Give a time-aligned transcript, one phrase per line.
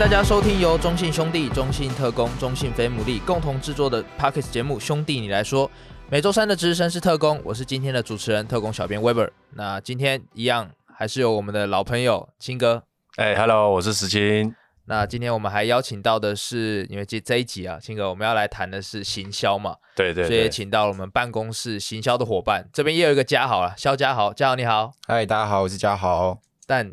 [0.00, 5.68] 大家收听由中信兄弟、中信特工、中信飞姆利共同制作的 Pocket 节目《兄弟你来说》。
[6.08, 9.28] 每周三的值日生是特工，我是今天的主持人特工小编 Weber。
[9.50, 12.82] 那今天一样还是有我们的老朋友青哥。
[13.16, 14.54] 哎、hey,，Hello，我是石青。
[14.86, 26.90] 那今天我们还邀请到的是，因为这这一集啊，青哥我们要来谈的是行销嘛，对对，对，所以也请到了我们办公室行销的伙伴，这边也有一个嘉豪了，肖嘉豪，嘉豪你好，嗨，大家好，我是嘉豪，但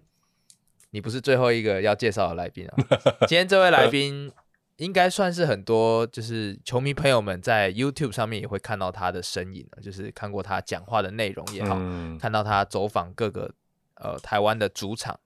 [0.92, 2.74] 你不是最后一个要介绍的来宾啊，
[3.28, 4.32] 今天这位来宾
[4.78, 13.52] 应该算是很多就是球迷朋友们在 YouTube 上面也会看到他的身影，就是看过他讲话的内容也好，嗯、看到他走访各个
[13.96, 15.20] 呃台湾的主场。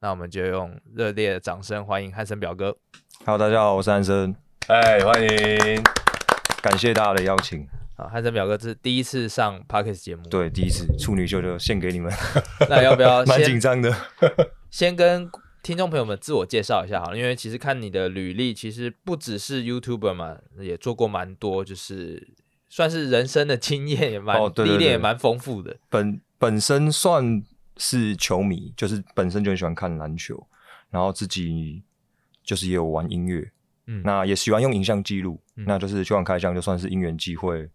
[0.00, 2.76] 那我们就用热烈的掌声欢迎汉森表哥。
[3.24, 4.36] Hello，大家好，我是汉森。
[4.66, 5.82] 哎，欢迎，
[6.60, 7.66] 感谢大家的邀请。
[7.96, 12.12] 好，汉森表哥这是第一次上 Parkes 节目，对，第一次处女秀就献给你们。
[12.68, 13.24] 那要不要？
[13.26, 13.94] 蛮紧张的。
[14.70, 15.30] 先跟
[15.62, 22.28] 听众朋友们自我介绍一下好了，因为其实看你的履历，其实不只是 YouTuber 嘛，也做过蛮多，就是
[22.68, 25.76] 算是人生的经验也蛮，历练也蛮丰富的。
[25.88, 27.42] 本本身算。
[27.78, 30.46] 是球迷，就是本身就很喜欢看篮球，
[30.88, 31.82] 然后自己
[32.42, 33.46] 就是也有玩音乐，
[33.84, 37.68] 嗯，那也喜欢用影像记录，嗯，那就是球场开箱就算是因缘际会，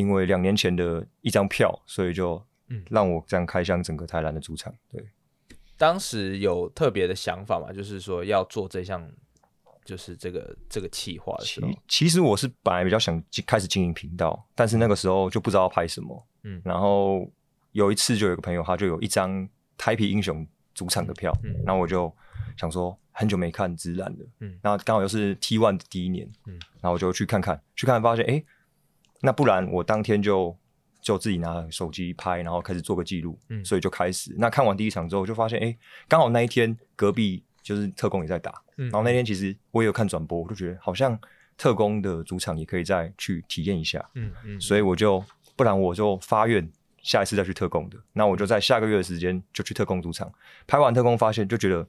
[0.00, 2.42] 因为两年前的一张票，所以就
[2.88, 4.74] 让我这样开箱整个台篮的主场。
[4.90, 5.04] 对，
[5.76, 9.08] 当时有特别的想法嘛，就是说要做这项，
[9.84, 11.70] 就是这个这个企划的时候。
[11.86, 17.30] 其实我是本来比较想开始经营频道，但是那个时候就不知道拍什么，嗯，然后。
[17.72, 22.12] 有一次，就有一个朋友，他就有一张台啤英雄主场的票，嗯，然后我就
[22.56, 28.42] 想说，很久没看直男了，嗯，然后刚好又是 T One 的第一年，嗯，然后我就去看看，去看发现，哎，
[29.20, 30.56] 那不然我当天就
[31.00, 34.34] 就自己拿手机拍，然后开始做个记录，嗯，所以就开始。
[34.38, 35.76] 那看完第一场之后，就发现，哎，
[36.08, 41.18] 刚好那一天隔壁就是特工也在打，嗯，然后那天其实我也有看转播，我就觉得好像
[41.56, 45.24] 特工的主场也可以再去体验一下，嗯嗯，所以我就
[45.56, 46.70] 不然我就发愿。
[47.02, 50.30] 下一次再去特工的，那我就在下个月的时间就去特工主场
[50.66, 51.88] 拍完特工，发现就觉得，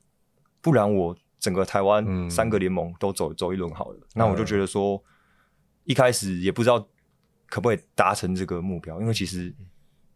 [0.62, 4.08] 不然我整个台湾三个联盟都走走一轮好了，嗯。
[4.16, 5.04] 那我就觉得说，
[5.84, 6.88] 一开始也不知道
[7.52, 9.54] 可不可以达成这个目标，因为其实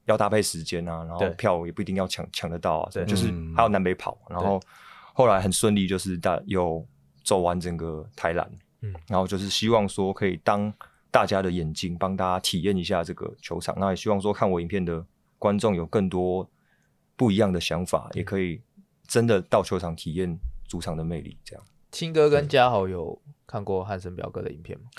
[0.06, 4.60] 要搭配时间啊，然后票也不一定要抢抢得到啊，对，就是还有南北跑，然后
[5.14, 6.84] 后来很顺利，就是大有
[7.24, 8.52] 走完整个台南，
[8.82, 10.74] 嗯，然后就是希望说可以当。
[11.12, 13.74] 大家的眼睛，帮大家体验一下这个球场。
[13.80, 15.02] 那也希望说，看我影片的
[15.40, 16.46] 观众有更多
[17.16, 18.62] 不一样的想法，也可以
[19.08, 21.38] 真的到球场体验主场的魅力。
[21.46, 23.18] 这样，青哥跟嘉豪有
[23.48, 24.90] 看过汉森表哥的影片吗？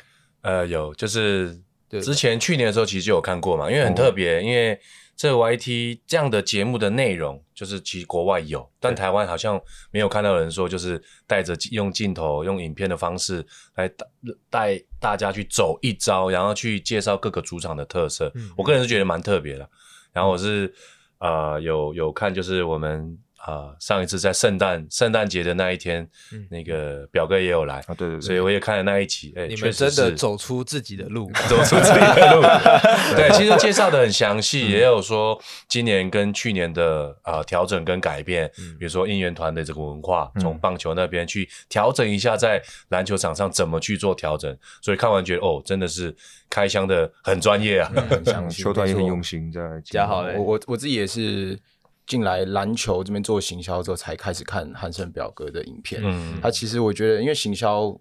[0.40, 4.78] 呃，有，就是之前去年的时候其实就有看过嘛，因为很特别，因为。
[5.18, 9.58] 这个 YT 这样的节目的内容，就是其实国外有，但台湾好像
[9.90, 13.42] 没有看到人说，就是带着用镜头、用影片的方式
[13.76, 14.06] 来带
[14.50, 18.30] 带大家去走一遭，然后去介绍各个主场的特色。
[18.34, 19.66] 嗯、我个人是觉得蛮特别的。
[20.12, 20.70] 然后我是
[21.18, 23.18] 呃有有看，就是我们。
[23.46, 29.32] 啊、呃，上一次在圣诞圣诞节的那一天，嗯，那个表哥也有来，啊、对，对对，所以我也看了那一集。
[29.36, 32.42] 哎、欸，你们真的走出自己的路， 走出自己的路。
[33.14, 44.54] 对，其实介绍的很详细，也有说今年跟去年的啊调、呃、整跟改变，嗯、比如说应援团的这个文化，从、嗯、棒球那边去调整一下，在篮球场上怎么去做调整。
[44.82, 46.12] 所以看完觉得哦，真的是
[46.50, 49.60] 开箱的很专业啊，很详细，球团也很用心在。
[49.84, 51.56] 加好嘞，我我我自己也是。
[52.06, 56.00] 进来篮球这边做行销之后，才开始看汉森表哥的影片。
[56.04, 57.98] 嗯，他其实我觉得，因为行销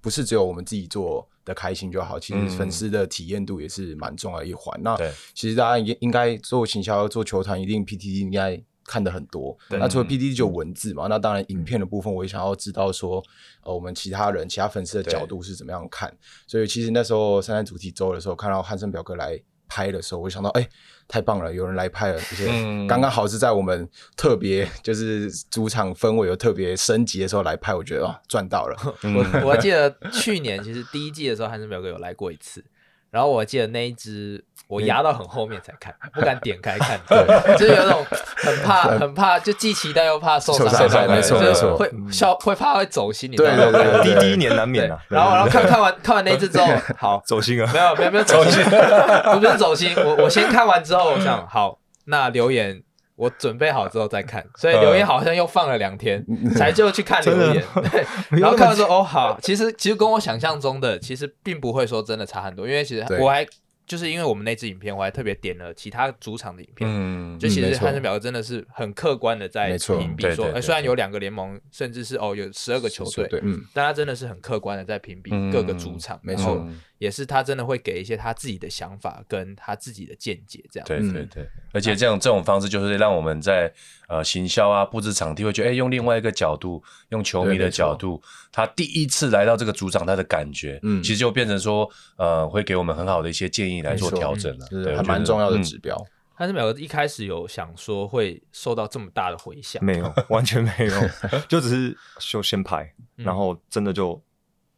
[0.00, 4.78] 不是只有我们自己做的开心就好，其实粉丝的体验度也是蛮重要的一环。
[4.80, 4.96] 嗯、那
[5.34, 9.56] 其实大家应应该做行销、做球团，一定 PTT 应该看的很多。
[9.70, 13.22] 那除了 PTT 就文字嘛，那当然影片的部分，我也想要知道说，
[13.62, 16.14] 呃，我们其他人、其他粉丝的角度是怎么样看。
[16.46, 20.70] 所以其实那时候三三主题周的时候，看到汉森表哥来拍的时候，我就想到，哎、欸。
[21.08, 22.46] 太棒了，有人来拍了，而且
[22.88, 28.76] 刚刚好是在我们特别 就是主场氛围又特别升级的时候来拍，我觉得啊赚到了。
[29.02, 32.64] 我我还记得去年其实第一季的时候，汉森表哥有来过一次。
[33.10, 37.24] 然后我记得那一支，我压到很后面才看， 不敢点开看，对，
[37.56, 38.04] 就是有那种
[38.36, 43.56] 很怕、 很怕，就既期待又怕受伤，受伤，没错，没错，会笑，会怕会走心，你知道吗？
[43.56, 44.98] 对对对，第第一年难免啊。
[45.08, 46.66] 然后，然后看看完看完那一次之后，
[46.98, 47.22] 好。
[47.26, 52.82] 走心啊，没有没有没有走心，不是走心，我我先看完之后，我想好，那留言。
[53.16, 56.22] 我准备好之后再看，所以留言好像又放了两天，
[56.54, 57.64] 才就去看留言。
[57.90, 58.04] 对，
[58.38, 63.42] 然后看完说哦好，其实其实跟我想象中的其实并不会说真的差很多，因为其实我还
[63.86, 76.66] 就是因为我们那支影片，我还特别点了其他主场的影片，嗯，就其实汉森表哥真的是很客观的在评比说，哎，虽然有两个联盟，甚至是哦有十二个球队，嗯，但他真的是很客观的在评比各个主场，没错，
[76.98, 83.72] 也是他真的会给一些他自己的想法跟他自己的见解，这样，对对对，而且这样这种方式就是让我们在
[84.08, 88.20] 呃行销啊布置场地会觉得，哎，用另外一个角度，用球迷的角度，
[88.50, 93.76] 他第一次来到这个主场，他的感觉，嗯，其实就变成说，呃，会给我们很好的一些建议。
[93.86, 95.96] 来做调整了，对，还蛮重要的指标。
[96.36, 104.20] 但是表哥一开始有想说会受到这么大的回响，没有， 完全没有，就只是就先拍，然后真的就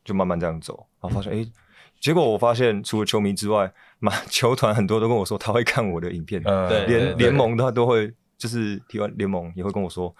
[0.04, 1.46] 就慢慢这样走，然后发现哎，
[2.00, 10.14] 结果我发现除了球迷之外，嘛球团很多都跟我说他会看我的影片，对，联联盟他都会，就是体育联盟也会跟我说，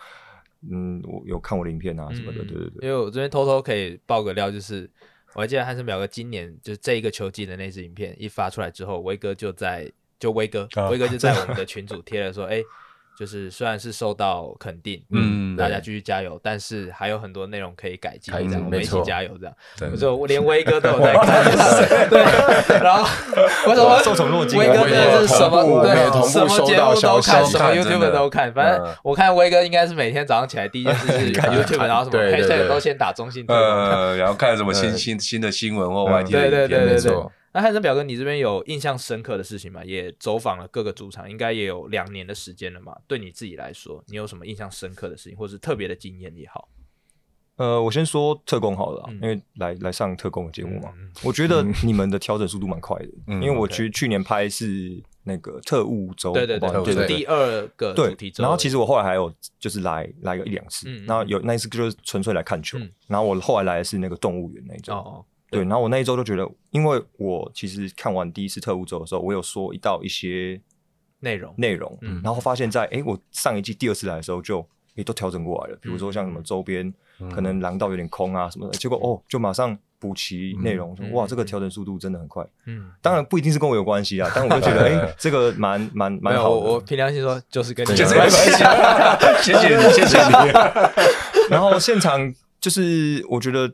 [0.70, 2.88] 嗯，我有看我的影片啊什么的，对对对。
[2.88, 4.90] 因为我这边偷偷可以爆个料，就是。
[5.34, 9.88] 我还记得汉森表哥今年就是这一个球季的那支影片一发出来之后，威哥就在
[10.19, 12.64] 就威哥，威、oh, 哥就在我们的群组贴了说，哎、欸。
[13.19, 20.17] 就是虽然是受到肯定，嗯，大家继续加油，但是还有很多内容可以改进，这样我们一起加油，这样。
[20.17, 21.44] 我连威哥都有在看，
[22.09, 22.23] 对。
[22.81, 23.05] 然后
[24.05, 25.97] 受宠若惊，威哥真的是什么对
[26.29, 28.55] 什么节目都看，什么 YouTube 都看。
[28.55, 37.12] 反正我看威哥应该是每天早上起来第一件事是 看 YouTube，然后什么 Hashtag 都先打中信，呃，然后看什么新新新的新闻或 YT 对对对对对。
[37.53, 39.83] 那汉森表哥，你这边有印象深刻的事情吗？
[39.85, 42.95] 也走访了各个主场，应该也有两年的时间了嘛？
[43.06, 46.69] 对你自己来说，你有什么印象深刻的事情，或是特别的经验也好？
[47.56, 58.43] 呃，我先说特工好了，嗯、因为来来上特工的节目嘛，嗯、我觉得你们的调整速度蛮快的，嗯、因为我去去年拍是那个特务周，对对对，就是第二个主题周。
[58.43, 64.97] 然后其实我后来还有就是来来个一两次，然后有那一次就是纯粹来看球，嗯、然后我后来来的是那个动物园那一种。
[64.97, 70.61] 哦对，然后我那一周就觉得，因为我其实看完第一次特务周的时候，我有说一到一些
[71.21, 76.93] 内容内容，嗯，然后发现在哎，我上一季第二次来的时候就也都调整过来了，比如说像什么周边
[77.35, 86.50] 可能廊道有点空啊什么的，结果哦就马上补齐内容，哇，这个调整速度真的很快，嗯，当然不一定是跟我有关系啊，但我就觉得哎， 这个蛮蛮蛮好。
[86.50, 88.37] 我凭良心说，就是跟你有关系，
[89.43, 90.53] 谢谢你，谢谢你。
[91.50, 93.73] 然后现场就是我觉得。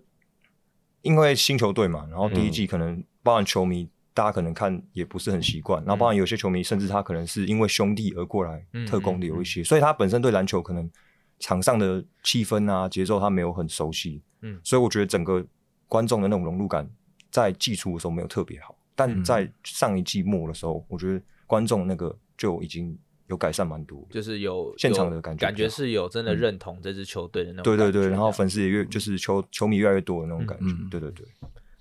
[1.05, 10.91] 因为新球队嘛，然后第一季可能包含球迷，嗯、大家可能看也不是很习惯，然后包含有些球迷，甚至他可能是因为兄弟而过来特工的有一些，嗯嗯、所以他本身对篮球可能
[11.39, 15.47] 场上的气氛啊、节奏他没有很熟悉，嗯，所以我觉得整个
[15.87, 16.91] 观众的那种融入感
[17.31, 22.99] 在季初的时候没有特别好，但在上一季末的时候，我觉得观众那个就已经。
[23.29, 27.65] 有改善蛮多，就是有现场的感觉，感觉是有真的认同这支球队的那种。
[27.65, 30.67] 对对对，然后粉丝也越就是球球迷越来越多的那种感觉。
[30.91, 31.27] 对对对。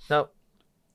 [0.07, 0.25] 那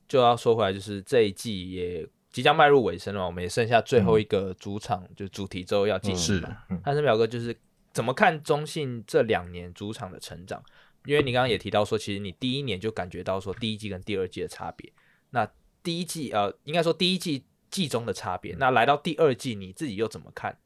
[0.07, 6.57] 就要说回来，就是这一季也即将迈入尾声了，我们也剩下最后一个主场，就主题周要进行了。
[6.83, 7.55] 汉森表哥就是
[7.93, 10.63] 怎么看中信这两年主场的成长？
[11.05, 14.91] 因为你刚刚也提到说，其实你第一年就感觉到说第一季跟第二季的差别。
[15.29, 15.47] 那
[15.83, 17.43] 第一季呃，应该说第一季。
[17.69, 20.57] 季中的差别，那来到第二季，你自己又怎么看？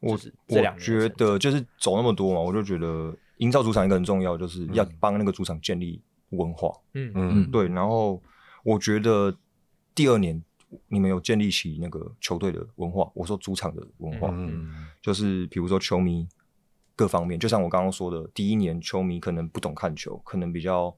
[0.00, 6.70] 我我觉得就是走那么多嘛，我就觉得营造主场一个很重要，就是要帮那个主场建立文化。
[6.92, 7.68] 嗯嗯，对。
[7.68, 8.22] 然后
[8.64, 9.34] 我觉得
[9.94, 10.42] 第二年
[10.88, 16.28] 你们有建立起那个球队的文化，我说主场的文化，嗯，就是比如说球迷
[16.94, 20.94] 各方面，就像我刚刚说的，第一年球迷可能不懂看球，可能比较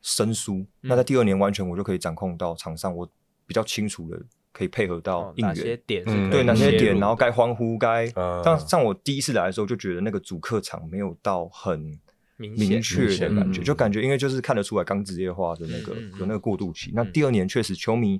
[0.00, 3.10] 生疏，那在第二年完全我就可以掌控到场上，我
[3.46, 4.22] 比较清楚的。
[4.54, 6.04] 可以配合到应援，哪些点？
[6.30, 6.96] 对，哪些点？
[7.00, 8.06] 然后该欢呼，该
[8.44, 11.98] 像像我第一次来的时候，就觉得那个主客场没有到很
[12.36, 16.92] 明确的感觉，就感觉因为就是看得出来刚职业化的那个有那个过渡期。
[16.94, 18.12] 那第二年确实球迷，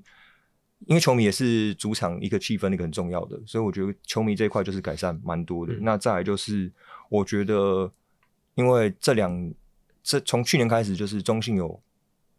[0.86, 5.72] 因为球迷也是主场一个气氛一个很重要的，所以我觉得球迷这一块就是改善蛮多的。
[5.80, 6.68] 那再来就是
[7.08, 7.88] 我觉得，
[8.56, 9.54] 因为这两
[10.02, 11.80] 这从去年开始就是中信有。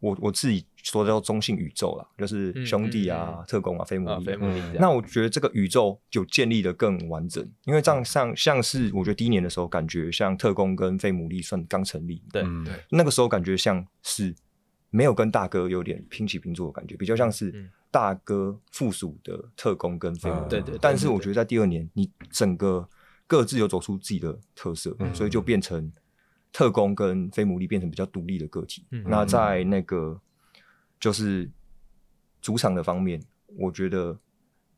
[0.06, 4.38] 我我自己说的叫中性宇宙啦，就是兄弟啊、特工啊、飞牡蛎。
[4.80, 14.36] 那我觉得这个宇宙就建立的更完整，因为这样像像是我觉得第一年的时候，感觉像特工跟飞牡蛎算刚成立，对对，那个时候感觉像是
[14.92, 20.48] 没有跟大哥有点平起平坐的感觉，比较像是大哥附属的特工跟飞牡蛎。
[20.48, 20.78] 对对。
[20.80, 22.88] 但是我觉得在第二年，你整个
[23.26, 25.92] 各自有走出自己的特色，所以就变成。
[26.56, 28.86] 特工跟非牟利变成比较独立的个体。
[28.92, 30.18] 嗯、那在那个
[30.98, 31.50] 就是
[32.42, 33.22] 主场的方面，
[33.60, 34.18] 我觉得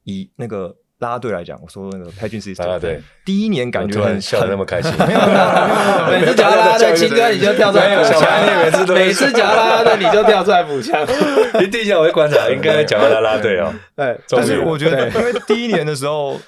[0.03, 11.05] 以那个拉拉队来讲，我说那个 Pageant System，啦啦队第一年感觉很笑得那么开心， 每次讲拉拉队，青哥你就跳出来补枪，每次每次讲拉拉队你就跳出来补枪。
[11.62, 13.72] 你第一下我会观察，应该讲到拉拉队哦。
[13.96, 16.39] 对，但是我觉得因为第一年的时候，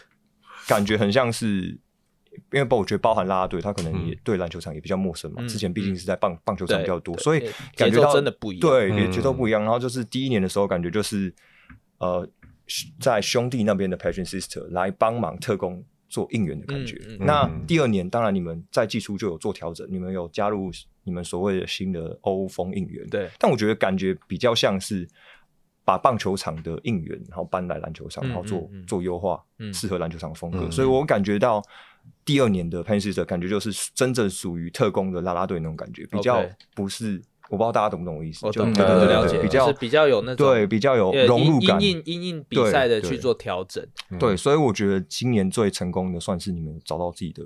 [0.67, 1.77] 感觉很像是，
[2.51, 9.61] 因为包我觉得包含啦啦队，他可能也对篮球场也比较陌生嘛，之前毕竟是在棒棒球场比较多，所以感觉到真的不一样，对，节奏不一样。
[9.61, 11.33] 然后就是第一年的时候，感觉就是
[11.99, 12.29] 呃。
[12.99, 17.01] 在兄弟那边的 Pageant Sister 来帮忙特工做应援的感觉。
[17.07, 20.69] 嗯嗯、那第二年，当然你们在季初就有做调整，你们有加入
[21.03, 23.03] 你们所谓的新的欧风应援。
[23.07, 25.09] 对，但我觉得感觉比较像是
[25.83, 29.43] 把棒球场的应援，然后搬来篮球场，然后做、做优化，
[29.73, 30.59] 适合篮球场的风格。
[30.59, 31.59] 嗯、所以我感觉到
[32.25, 37.21] 第二年的 Pageant Sister 感觉就是真正属于特工的啦啦队那种感觉，比较不是。
[37.49, 43.83] 我不知道大家懂不懂我意思，就了解，比较比较有那种对比较有融入感，因应因应比赛的去做调整。
[44.19, 47.43] 对，所以我觉得今年最成功的算是你们找到自己的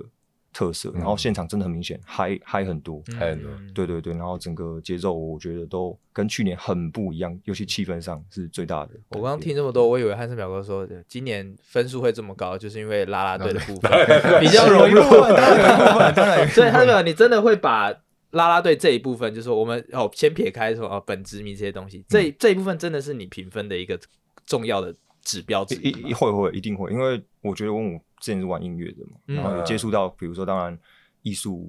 [0.54, 3.50] 特色，然后现场真的很明显嗨嗨很多，嗨很多。
[3.74, 8.92] 对对对，然后整个节奏我觉得都跟去年很不一样，尤其气氛上是最大的。
[9.10, 13.90] 我刚刚听这么多，我以为汉森表哥说今年分数会这么高，就是因为啦啦队的部分
[14.40, 15.02] 比较融入。
[15.02, 17.92] 当然，当然，所以汉森表哥，你真的会把。
[18.34, 23.96] 啦啦队这一部分，就是说我们哦，先撇开说哦，本职迷这些东西，这这一部分真的是你评分的一个
[24.44, 24.92] 重要的
[25.24, 25.88] 指标之一。
[26.08, 27.80] 一会会一定会，因为我觉得我
[28.20, 30.78] 之前是玩音乐的嘛，然后有接触到，比如说当然
[31.22, 31.68] 艺术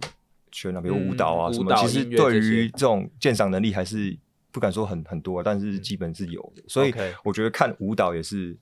[0.51, 4.15] 圈啊，比如舞蹈啊什么，其实对于这种鉴赏能力还是
[4.51, 6.62] 不敢说很很多，但是基本是有的。
[6.67, 6.93] 所以
[7.24, 8.55] 我觉得看舞蹈也是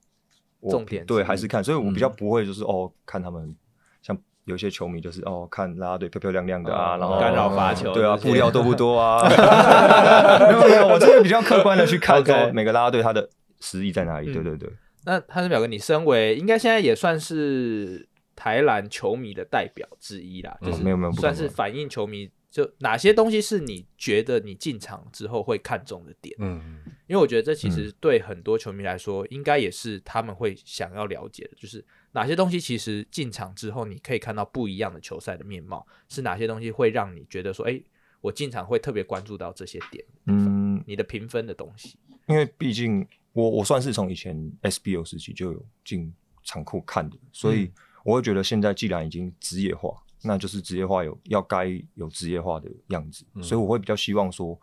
[0.69, 3.55] 重点，对，还是看，所以我比较不会就是哦，看他们
[4.01, 4.17] 像。
[4.45, 9.23] 有些球迷就是哦，看啦啦队漂漂亮亮的啊，然后干扰罚球，对啊，布料多不多啊？
[10.51, 13.29] 没有没有，我这边比较客观的去看说每个啦啦队他的
[13.63, 14.31] 实力在哪里。
[14.31, 14.69] 对对对。
[15.05, 26.35] 那汉森表哥，你身为应该现在也算是台篮球迷的代表之一啦，就是没有没有，算是反映球迷就哪些东西是你觉得你进场之后会看中的点？
[26.39, 31.83] 嗯，因为我觉得这其实对很多球迷来说，应该也是他们会想要了解的，就是。
[32.15, 35.83] 哪些东西其实进场之后，你可以看到不一样的球赛的面貌？
[36.07, 37.83] 是哪些东西会让你觉得说，哎、欸，
[38.21, 40.05] 我进场会特别关注到这些点？
[40.27, 41.97] 嗯，你的评分的东西。
[42.27, 46.13] 因为毕竟我我算是从以前 SBO 时期就有进
[46.45, 47.69] 仓库看的，所以
[48.05, 54.57] 我会觉得现在既然已经职业化，那就是职业化有要该有职业化的样子，嗯、所以我会比较希望说，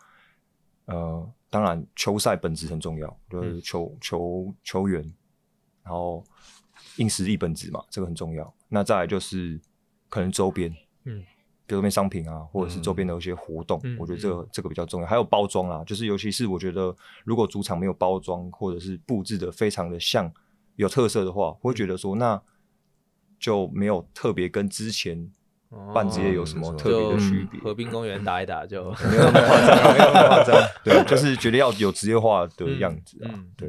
[0.86, 5.02] 呃，当然球赛本质很重要，就是球球球员，
[5.82, 6.24] 然后。
[6.96, 8.52] 硬实力本质嘛，这个很重要。
[8.66, 9.60] 那再来就是
[10.08, 10.74] 可能周边，
[11.04, 11.22] 嗯，
[11.76, 15.06] 周边商品啊，或者是周边的一些活动，嗯、我觉得这个这个比较重要。
[15.06, 20.32] 还有包装啊，就是尤其是我觉得，如果主场没有包装，或者是布置的非常的像
[20.76, 22.40] 有特色的话，我会觉得说那
[23.38, 25.30] 就没有特别跟之前
[25.94, 27.60] 办职业有什么特别的区别。
[27.60, 30.56] 河滨公园打一打就 没有那么夸张，没有那么夸张。
[30.84, 33.68] 对，就是觉得要有职业化的样子啊，嗯、对。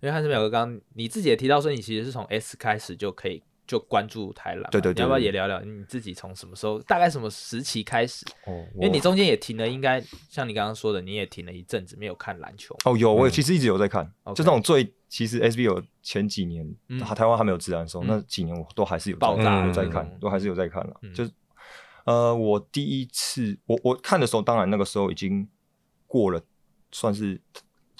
[0.00, 3.40] 因为汉森表哥刚刚你自己也提到说，你其实是从 S 开始就可以
[3.72, 8.22] 就关注台篮，对对对，你要不要也聊聊你自己从什么时候，大概什么时期开始？
[8.44, 9.98] 哦，因为你中间也停了，应该
[10.28, 12.76] 像你刚刚说的，你也停了一阵子没有看篮球。
[12.84, 16.70] 哦，有，我其实一直有在看，就这种最其实 SBL 前几年，
[17.16, 20.94] 台湾还没有自然的时候，那几年我都还是有爆炸有在看，都还是有在看了。
[21.14, 21.30] 就是
[22.04, 25.48] 呃，我第一次我我看的时候，当然那个时候已经
[26.06, 26.42] 过了，
[26.90, 27.40] 算是。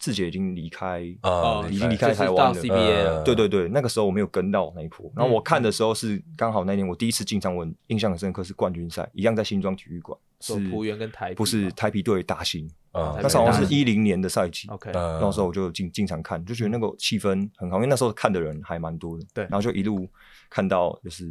[0.02, 3.22] 志杰已经离开啊，已经离开台湾了。
[3.22, 5.08] 对对对，那个时候我没有跟到那一波。
[5.14, 12.68] 然后我看的时候是刚好那年我第一次进场，我印象很深刻是冠军赛，一样在新庄体育馆，是璞园跟台不是台啤队打新。
[12.90, 14.66] 啊，那时候好像是一零年的赛季。
[14.70, 19.24] OK，那时候我就进进场看，就觉得那个气氛很好，因为那时候看的人还蛮多的。
[19.32, 20.08] 对，然后就一路
[20.50, 21.24] 看到就是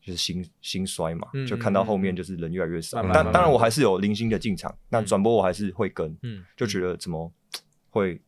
[0.00, 3.02] 就是兴兴衰嘛，就看到后面就是人越来越少。
[3.12, 6.16] 但当然我还是有零星的进场，那转播我还是会跟，
[6.56, 7.32] 就觉得怎么。
[7.90, 8.20] 会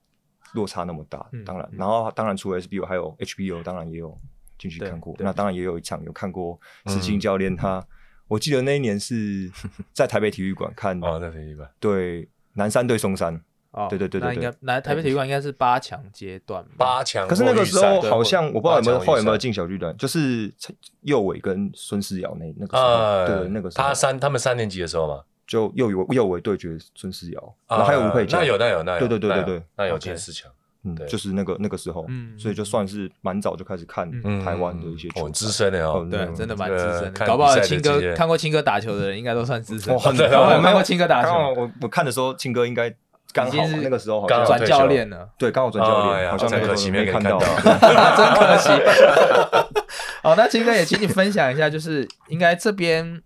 [0.52, 4.16] 落差那么大，当然，然后当然除了 SBO 还有 HBO，当然也有
[4.58, 5.14] 进去看过。
[5.18, 7.82] 那当然也有一场有看过石青教练他，
[8.28, 9.50] 我记得那一年是
[9.94, 13.40] 在台北体育馆看 哦，在体育馆对南山对松山
[13.70, 17.26] 哦，对对对对，那应该来台北体育馆应该是八强阶段，八强。
[17.26, 20.52] 可是那个时候好像我不知道有没有后来有没有进小巨蛋，就是
[21.00, 25.22] 右伟跟孙思尧那那个时候，对那个时候他三他们三年级的时候嘛。
[25.46, 30.50] 就右伟右伟对决孙思尧，然后还有吴佩嘉，那有那有那有，对对对对对，那有进四强，
[30.84, 32.06] 嗯，就是那个那个时候，
[32.38, 34.10] 所以就算是蛮早就开始看
[34.42, 41.30] 台湾的一些球，资深的哦，对，真的蛮资深的，搞不好青哥看过青哥打球的人应该都算资深，我看过青哥打球，
[41.60, 42.94] 我我看的时候青哥应该
[43.32, 48.70] 刚好那个时候好像转教练了，对，刚好转教练，好像很可惜没看到， 真可惜。
[50.22, 53.20] 好，那青哥也请你分享一下，就是应该这边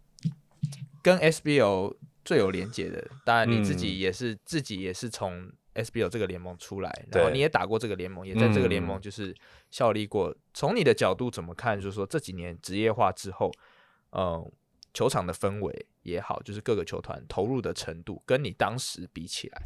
[1.02, 1.94] 跟 SBL
[2.26, 9.34] 最有连接的，当然你自己也是自己也是从 SBL 这个联盟出来，然后你也打过这个联盟，也在这个联盟就是
[9.70, 10.36] 效力过。
[10.52, 11.80] 从你的角度怎么看？
[11.80, 13.52] 就是说这几年职业化之后，
[14.10, 14.44] 嗯，
[14.92, 19.62] 球场的氛围也好，就是各个球团投入的程度，跟你当时比起来。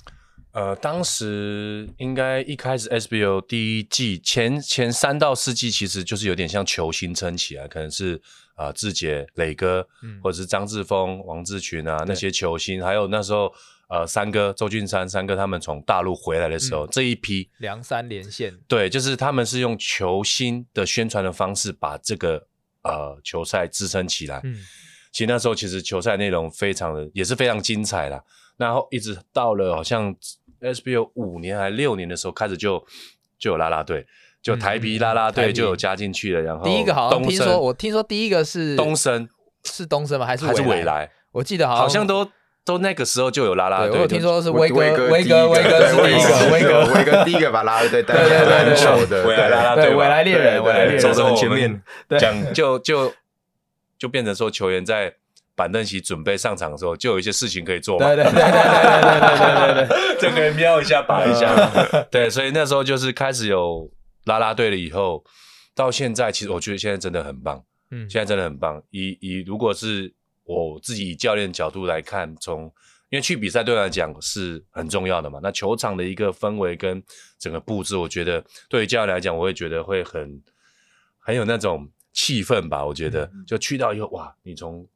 [0.53, 8.21] 呃，当时应该一开始 SBO 第一季前前三到四季，其实就是有点像球星撑起来，可能是
[8.57, 13.53] 啊、呃、志杰、磊哥，嗯、或者是张志峰、王志群啊那些球星，还有那时候
[13.89, 22.49] 呃三哥周俊山三哥他们从大陆回来的时候，嗯、这一批梁山连线，对，就是他们是用球星的宣传的方式把这个
[22.83, 24.41] 呃球赛支撑起来。
[24.43, 24.57] 嗯，
[25.13, 28.21] 其实那时候其实球赛内容非常的也是非常精彩啦。
[28.57, 30.15] 然后一直到了好像
[30.61, 32.85] SBL 五年还六年的时候，开始就
[33.39, 34.07] 就有啦啦队，
[34.43, 36.43] 就台啤啦啦队就有加进去了。
[36.43, 39.29] 然后第一个好像听说，我听说第一个是东升，
[39.65, 40.27] 是东升吗？
[40.27, 41.11] 还是还是未来？
[41.33, 42.31] 我记得好像好像都
[42.65, 44.01] 都那个时候就有啦啦队。
[44.01, 48.65] 我听说是威哥，威哥，威哥是第一个，威哥，威哥第一个把啦啦队带起来
[49.07, 51.83] 的，未来啦啦队，未来猎人，未来猎人走在很前面，
[52.19, 53.13] 讲就就
[53.99, 55.15] 就变成说球员在。
[55.61, 58.07] 板凳席准备上场的时候，就有一些事情可以做嘛。
[58.07, 61.55] 对对对对对对对对对， 就可以瞄一下、拔一下。
[62.11, 63.91] 对，所以那时候就是开始有
[64.25, 65.23] 啦啦队了，以后
[65.75, 67.63] 到现在，其实我觉得现在真的很棒。
[67.91, 68.83] 嗯，现在真的很棒。
[68.89, 70.11] 以以如果是
[70.45, 72.63] 我自己以教练角度来看，从
[73.11, 75.41] 因为去比赛对我来讲是很重要的嘛。
[75.43, 77.03] 那球场的一个氛围跟
[77.39, 80.43] 整个布置，我觉得对于教练来讲，我会觉得会很
[81.19, 82.87] 很有那种气氛吧。
[82.87, 84.87] 我觉得就去到以后，哇，你从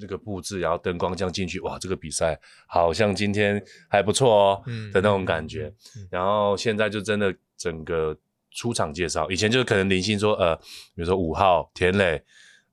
[0.00, 5.72] 这个布置，然后灯光这样进去，哇，这个比赛好像今天还不错哦，嗯，的那种感觉。
[6.10, 8.16] 然后现在就真的整个
[8.50, 10.62] 出场介绍，以前就是可能零星说，呃，比
[10.96, 12.22] 如说五号田磊。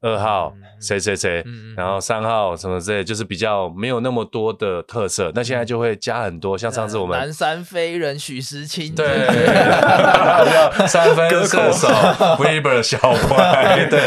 [0.01, 1.43] 二号谁谁谁，
[1.77, 5.31] 然后三号什么之类，就是比较没有那么多的特色。
[5.35, 9.05] 那现在就会加很多，像上次我们南山飞人许时清，对，
[10.87, 11.87] 三分射手
[12.39, 12.97] Weber 小
[13.27, 13.99] 怪， 对，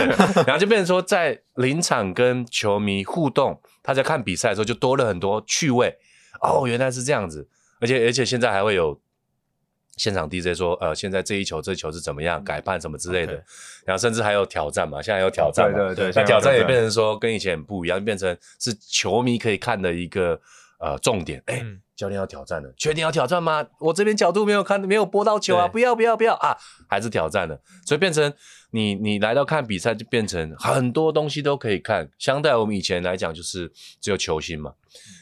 [0.45, 5.97] 然后就变成说在临场跟球迷互动，他在看比赛的时候就多了很多趣味。
[6.40, 7.49] 哦，原来是这样子，
[7.81, 9.01] 而且而且现在还会有。
[9.97, 13.33] 现场 DJ 说：“呃，现在这一球，这球是怎么样改判什么之类的.
[13.85, 20.41] 然后甚至还有挑战嘛，现在有挑战嘛，对对对，那挑战也变成说跟以前很不一样，变成是球迷可以看的一个
[20.81, 21.41] 呃重点。
[21.47, 23.65] 哎、嗯，教练要挑战了，确定要挑战吗？
[23.79, 26.57] 我这边角度没有看，没有拨到球啊，不要不要不要啊，
[26.89, 28.33] 还是挑战了，所以变成
[28.71, 34.73] 你你来到看比赛就变成很多东西都可以看，相对我们以前来讲就是只有球星嘛，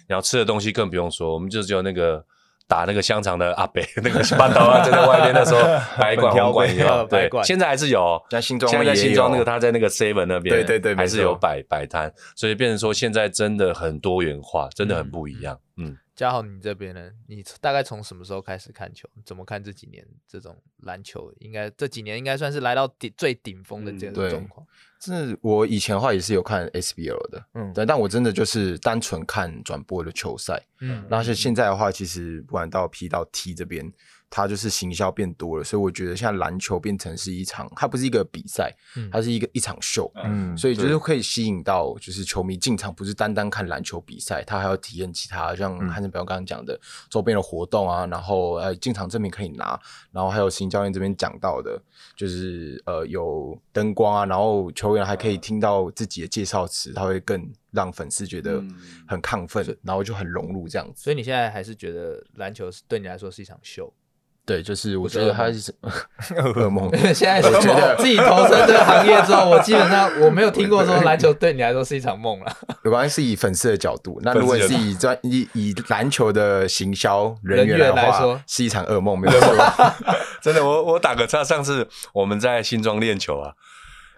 [0.06, 2.24] 然后吃的东西更不用说，我们就只有那个。”
[2.68, 5.32] 打那个香肠的阿北， 那个半岛啊，就 在外边。
[5.34, 5.60] 那时候
[5.98, 8.20] 白管红馆有，对，现在还是有。
[8.30, 12.12] 在新庄，现在在新庄那个他在那个 Seven 那边，对对对，还是有摆摆摊。
[12.36, 15.58] 所以变成说现在真的很多元化，真的很不一样。
[15.76, 17.10] 嗯，嘉豪，你这边呢？
[17.26, 19.08] 你大概从什么时候开始看球？
[19.24, 21.32] 怎么看这几年这种篮球？
[21.40, 24.66] 应该这几年应该算是来到顶最顶峰的这种状况。
[25.00, 33.92] 这我以前的话也是有看 SBL 的，嗯，但，但我真的就是单纯看转播的球赛，嗯，那是现在的话，其实不管到 P 到 T 这边。
[34.34, 38.74] 它就是行销变多了，所以我觉得现在篮球变成是一场，它不是一个比赛，
[39.10, 49.78] 它是一个一场秀，嗯，所以就是可以吸引到就是球迷进场，不是单单看篮球比赛，他还要体验其他，像汉森表刚刚讲的周边的活动啊，然后呃进场证明可以拿，
[50.10, 51.78] 然后还有新教练这边讲到的，
[52.16, 58.64] 就是呃有灯光啊，然后球员还可以听到自己的介绍词，他会更让粉丝觉得
[59.06, 61.02] 很亢奋，然后就很融入这样子。
[61.02, 63.92] 所以你现在还是觉得篮球是对你来说是一场秀？
[64.44, 65.72] 对，就是我觉得他 是
[66.34, 66.90] 噩梦。
[67.14, 72.56] 现在我觉得自己投身这个行业之后，我基本上我没有听过说 篮球对你来说是一场梦了。
[72.82, 79.54] 有关系是以粉丝的角度，那如果是以专以以篮球的行销人员来说，是一场噩梦，没有错。
[80.40, 83.52] 真的，我我打个岔，上次我们在新庄练球啊，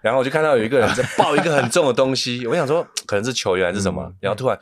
[0.01, 4.59] 然后我就看到有一个人在抱一个很重的东西，我想说可能是球员还是什么，然后突然。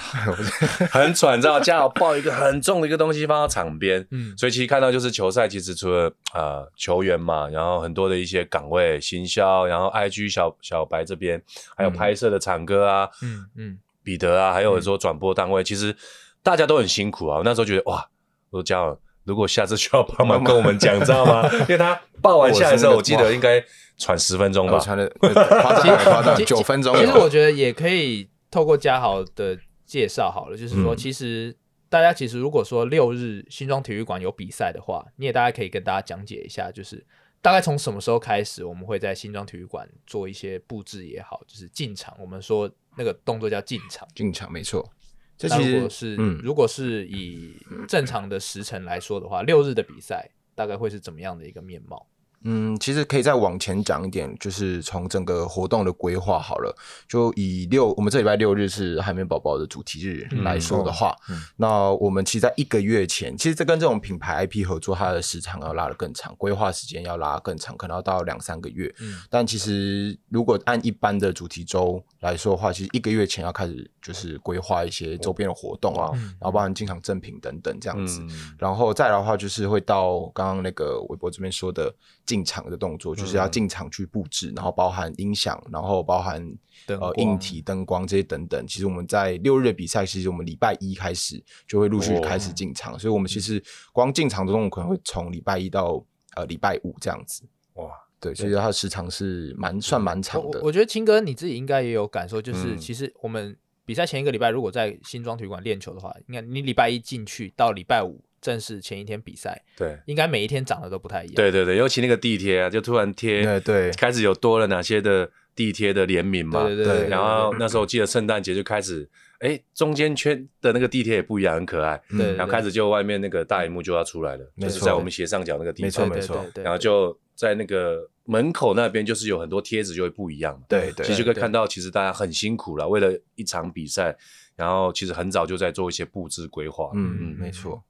[0.90, 11.40] 很喘，你知道，嘉豪抱一个很重的一个东西放到场边，嗯，所以其实看到就是球赛，其实除了呃球员嘛，然后很多的一些岗位行销，然后 IG 小小白这边
[11.76, 15.94] 还有拍摄的场哥啊，嗯嗯，彼得啊，还有说转播单位，其实
[16.42, 17.38] 大家都很辛苦啊。
[17.38, 18.04] 我那时候觉得哇，
[18.50, 21.48] 我说嘉豪，如果下次需要帮忙 跟我们讲，知道吗？
[21.62, 23.62] 因为他抱完下来之后，我记得应该
[23.98, 26.96] 喘十分钟吧，喘了夸张夸张九分钟。
[26.96, 29.58] 其实我觉得也可以透过嘉豪的。
[29.90, 31.52] 介绍好了，就是说，其实
[31.88, 37.04] 大家其实如果说六日新庄体育馆有比赛的话，你也大概可以跟大家讲解一下，就是
[37.42, 44.88] 大概从什么时候开始，我们会在新庄体育馆做一些布置也好，就是进场，我们说那个动作叫进场，进场没错。
[45.36, 47.56] 这其实是，嗯，如果是以
[47.88, 52.06] 正常的时辰来说的话，六日的比赛大概会是怎么样的一个面貌？
[52.44, 56.74] 嗯，其实可以再往前讲一点，就是从整个活动的规划好了。
[57.06, 61.14] 就以六，我们这礼拜六日是海绵宝宝的主题日来说的话，
[61.56, 68.90] 那我们其实在一个月前，其实这跟这种品牌 IP 合作，它的时长要拉得更长，规划时间要拉得更长，可能要到两三个月。
[69.00, 78.20] 嗯，但其实如果按一般的主题周来说的话，其实一个月前要开始就是规划一些周边的活动啊，哦、然后包含进场赠品等等这样子。
[78.22, 81.94] 嗯、然后再来的话，就是会到刚刚那个韦伯这边说的。
[82.30, 86.40] 进场的动作就是要进场去布置，嗯、然后包含音响，然后包含
[86.86, 88.64] 光呃硬体灯光这些等等。
[88.68, 93.60] 其实我们在六日的比赛，其实我们礼拜一开始就会陆续开始进场，哦、所以我们其实
[93.92, 96.00] 光进场的动作可能会从礼拜一到
[96.36, 97.42] 呃礼拜五这样子。
[97.74, 97.90] 哇，
[98.20, 100.60] 对，所以它的时长是蛮算蛮长的。
[100.60, 108.22] 我，我觉得秦哥你自己应该也有感受，就是其实我们比赛前一个礼拜如果在新庄体育馆练球的话，应该你礼拜一进去到礼拜五。
[108.40, 111.34] 正式前一天比赛，对，应该每一天长得都不太一样。
[111.34, 117.08] 对对对，尤其那个地铁啊，就突然贴，对对，开始有多了哪些的地铁的联名嘛，对对对。
[117.08, 119.08] 然后那时候我记得圣诞节就开始，
[119.40, 122.00] 哎，中间圈的那个地铁也不一样，很可爱。
[122.08, 122.34] 对。
[122.34, 126.08] 然后开始就外面那个大荧幕就要出来了，就是在我们斜上角那个地方。
[126.08, 126.62] 没错没错。
[126.62, 130.58] 然后就在那个门口那边，就是有很多贴纸就会不一样。
[130.66, 131.04] 对对。
[131.04, 134.16] 其实就可以看到，其实大家很辛苦了，为了一场比赛，
[134.56, 136.90] 然后其实很早就在做一些布置规划。
[136.94, 137.82] 嗯嗯，没错。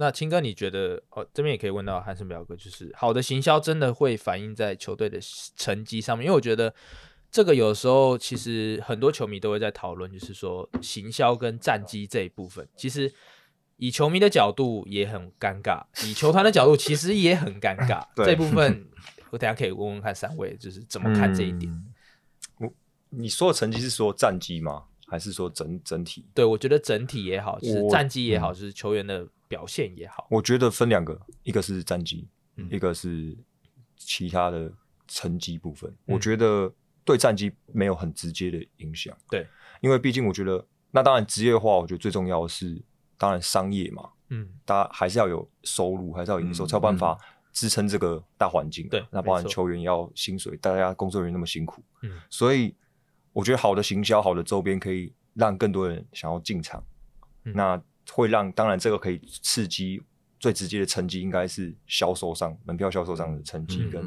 [0.00, 5.18] 那青哥，你觉得哦，这边也可以问到汉森表哥，就是好的行销真的会反映在球队的
[5.56, 6.26] 成绩上面？
[6.26, 6.72] 因为我觉得
[7.32, 13.12] 这个有时候其实很多球迷都会在讨论，就是说行销跟战绩这一部分，其实
[13.76, 18.06] 以球迷的角度也很尴尬，以球团的角度其实也很尴尬。
[18.24, 18.86] 这部 分
[19.30, 21.72] 我等下可以问问看三位，就是怎么看这一点？
[22.60, 22.74] 我、嗯、
[23.08, 24.84] 你说的成绩是说战绩吗？
[25.08, 26.24] 还是说整整体？
[26.32, 29.26] 对，我觉得整体也好，就是战绩也好，就是球员的。
[29.48, 33.34] 表现也好，我觉得分两个，一个是战绩，嗯、一个是
[33.96, 34.70] 其他的
[35.06, 35.90] 成绩部分。
[35.90, 36.70] 嗯、我觉得
[37.02, 39.46] 对战绩没有很直接的影响，对，
[39.80, 42.78] 因为毕竟我觉得，那当然职业化，我觉得最重要的是，
[43.16, 47.18] 当然商业嘛，嗯，大家还是要有收入，还是要营收，才有办法
[47.50, 48.86] 支撑这个大环境。
[48.90, 52.74] 对，那包含球员要薪水，大家工作人员那么辛苦，嗯，所以
[53.32, 56.84] 我觉得好的行销、好的周边，可以让更多人想要进场，
[57.44, 57.82] 嗯、那。
[58.12, 60.02] 会让当然这个可以刺激
[60.40, 64.04] 最直接的成绩，应该是销售上门票销售上的成绩跟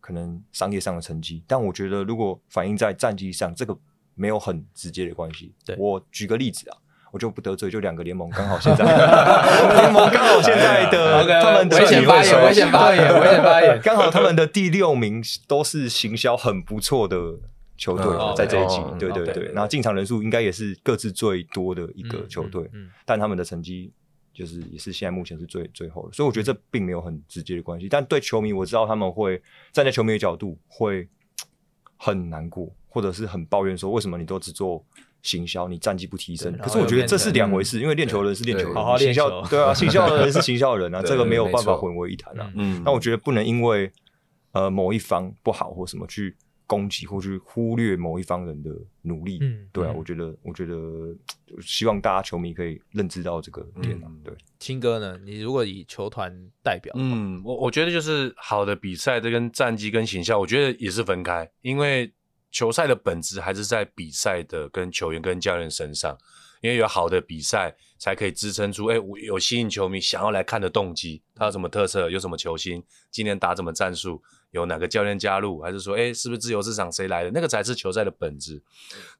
[0.00, 1.42] 可能商业上的成绩。
[1.46, 3.76] 但我觉得如果反映在战绩上，这个
[4.14, 5.54] 没有很直接的关系。
[5.76, 6.76] 我举个例子啊，
[7.12, 8.84] 我就不得罪，就两个联盟刚好现在
[9.76, 17.16] 联盟刚好现在的 他们危险发言，危险发言，危险发言， 刚好他们的第六名都是行销很不错的。
[17.78, 18.04] 球队
[18.36, 22.68] 在这一季，对对对，然后进场人数应该也是各自最多的一个球队，
[23.06, 23.92] 但他们的成绩
[24.34, 27.88] 就是也是现在目前是最最后的，所以我觉得这并没有很直接的关系。
[27.88, 29.40] 但对球迷，我知道他们会
[29.72, 31.08] 站在球迷的角度会
[31.96, 34.84] 很难过，或者是很抱怨说，为什么你都只做
[35.22, 36.52] 行销，你战绩不提升？
[36.58, 42.52] 可是我觉得这是两回事，因为练球人是练球人，行销对啊， 行销的人是行销的人啊，这个没有办法混为一谈啊。
[42.56, 43.90] 嗯，那我觉得不能因为
[44.50, 46.36] 呃某一方不好或什么去。
[46.68, 48.70] 攻击或去忽略某一方人的
[49.02, 50.76] 努力，嗯，对啊，嗯、我觉得，我觉得，
[51.62, 55.18] 希望大家球迷可以认知到这个点、啊、对，青哥呢？
[55.24, 56.30] 你如果以球团
[56.62, 62.12] 代表，嗯，我我觉得就是好的比赛，这跟战绩跟形象，我觉得也是分开，因为
[62.50, 66.16] 球赛的本质还是在比赛的跟球员跟教练身上，
[66.60, 74.22] 因为有好的比赛才可以支撑出，哎，我有吸引球迷想要来看的动机，他有什么特色，有什么球星，今年打什么战术。
[74.50, 77.30] 有哪个教练加入，还是说，哎，是不是自由市场谁来的？
[77.30, 78.58] 那个才是球赛的本质。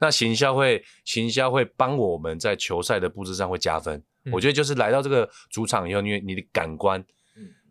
[0.01, 4.03] 那行销会，行销会帮我们在球赛的布置上会加分。
[4.24, 7.05] 嗯、我觉得就是来到这个主场以后，因为你的感官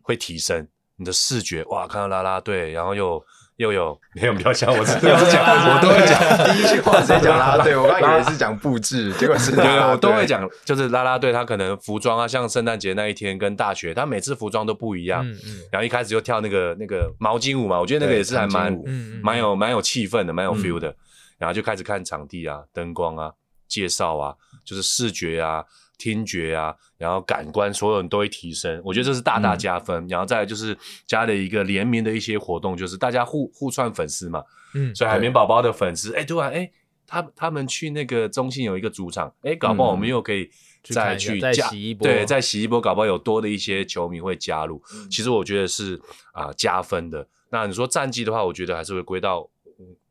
[0.02, 3.20] 会提升，你的视觉，哇，看到啦啦队，然后又。
[3.58, 4.76] 又有 没有比较像我？
[4.86, 15.28] 是讲我都会讲第一句话直接讲啦啦队，我刚以为是讲布置， 结果是我都会讲，就是啦啦队，他可能服装啊，像圣诞节那一天跟大学，他每次服装都不一样。
[15.28, 15.60] 嗯嗯。
[15.72, 18.76] 然后一开始就跳那个那个毛巾舞嘛，我觉得那个也是还蛮
[19.22, 20.94] 蛮有蛮有气氛的，蛮有 feel 的。
[21.36, 23.30] 然后就开始看场地啊、灯光啊、
[23.68, 25.64] 介绍啊，就是视觉啊。
[25.98, 30.06] 听觉啊，然后感官，所有人都会提升，我觉得这是大大加分。
[30.06, 30.74] 嗯、然后再来就是
[31.06, 34.42] 加了一个联名的一些活动，就是大家互互串粉丝嘛，
[34.74, 36.70] 嗯，所以海绵宝宝的粉丝，哎对，突然哎
[37.06, 40.48] 他他们去那个中信有一个主场，哎，搞不好我们又可以
[40.82, 44.80] 再去加，再洗一波，对，再洗一波，搞不好有多的一些球迷会加入。
[45.10, 46.00] 其实我觉得是
[46.32, 47.26] 啊加分的。
[47.50, 49.48] 那你说战绩的话，我觉得还是会归到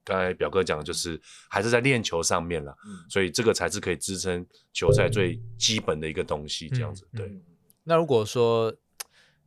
[0.07, 2.73] 刚才表哥讲的，就是还是在练球上面了。
[3.09, 7.05] 所以这个才是可以支撑球赛最基本的一个东西，这样子。
[7.13, 7.37] 对。
[7.83, 8.73] 那如果说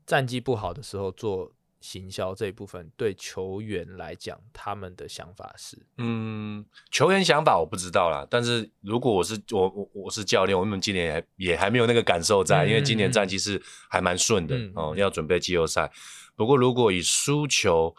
[0.05, 5.79] 战绩不好的时候做行销这一部分，对球员来讲，他们的想法是？
[5.97, 8.27] 嗯，球员想法我不知道啦。
[8.31, 15.91] 但是如果我是我我我是教练，我们今年也也还没有那个感受在，嗯、因为今年战绩是还蛮顺的、嗯、哦，要准备季后赛。
[16.37, 17.95] 不过如果以输球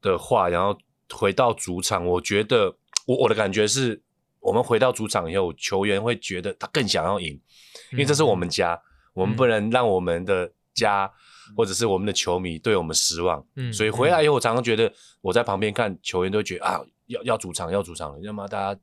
[0.00, 0.78] 的话，然后
[1.14, 4.02] 回到主场，我觉得我我的感觉是，
[4.40, 7.40] 我们回到主场以后，球员会觉得他更想要赢，
[7.92, 8.74] 因为这是我们家。
[8.74, 11.12] 嗯我们不能让我们的家
[11.54, 18.80] 或者是我们的球迷对我们失望，嗯，所以回来以后，我常常觉得我在旁边看球员都觉得啊，要要主场要主场了，要么大家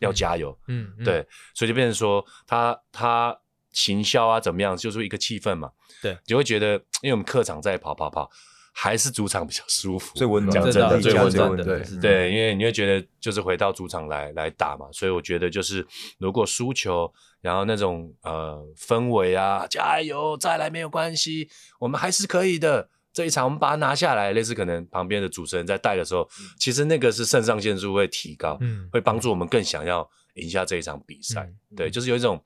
[0.00, 3.38] 要加油，嗯，对，所以就变成说他他
[3.70, 5.70] 行销啊怎么样，就是一个气氛嘛，
[6.02, 8.28] 对，就会觉得因为我们客场在跑跑跑。
[8.74, 15.86] 还是主场比较舒服，最温暖，讲真的，最温暖的，对对，因为你会觉得就是回到主场来来打嘛，所以我觉得就是
[16.18, 32.42] 如果输球，然后那种呃氛围啊，加油，再来没有关系，我们还是可以的，这一场我们把它拿下来，类似可能旁边的主持人在带的时候，嗯、其实那个是肾上腺素会提高，嗯，会帮助我们更想要赢下这一场比赛，嗯、对，就是有一种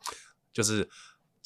[0.53, 0.89] 就是。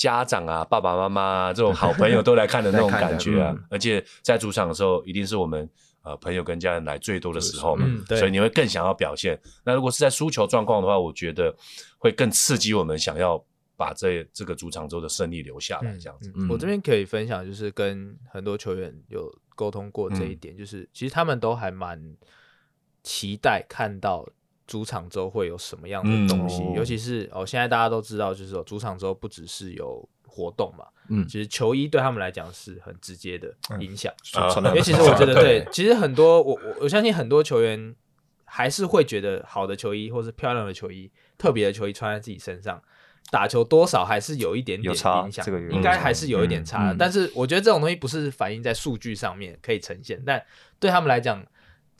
[0.00, 5.68] 家长啊，爸爸妈妈啊，这种好朋友都来看的那种感 觉啊，嗯、而且在主场的时候，一定是我们
[6.00, 9.38] 呃朋友跟家人来最多的时候嘛，嗯、所以你会更想要表现。
[9.62, 11.54] 那如果是在输球状况的话，我觉得
[11.98, 13.44] 会更刺激我们想要
[13.76, 16.30] 把这这个主场周的胜利留下来，这样子。
[16.34, 22.02] 嗯嗯、我这边可以分享，就是跟很多球员有沟通过这一点，嗯、就是其实他们都还蛮
[23.02, 24.26] 期待看到。
[24.70, 26.62] 主场周会有什么样的东西？
[26.62, 34.14] 嗯、尤其是哦，现在大家都知道，就是说主场周不只是有活动嘛，嗯，其实球衣对他们来讲是很直接的影响。
[34.38, 37.92] 嗯、因为其实我觉得，对，其实很多我我我相信很多球员
[38.44, 42.80] 还是会觉得好的球衣或是漂亮的球衣、特别的球衣穿在自己身上
[43.33, 46.92] 打球，多少还是有一点点影响，这个应该还是有一点差的。
[46.92, 50.40] 嗯嗯、但是我觉得这种东西不是反映在数据上面可以呈现，但
[50.78, 51.44] 对他们来讲。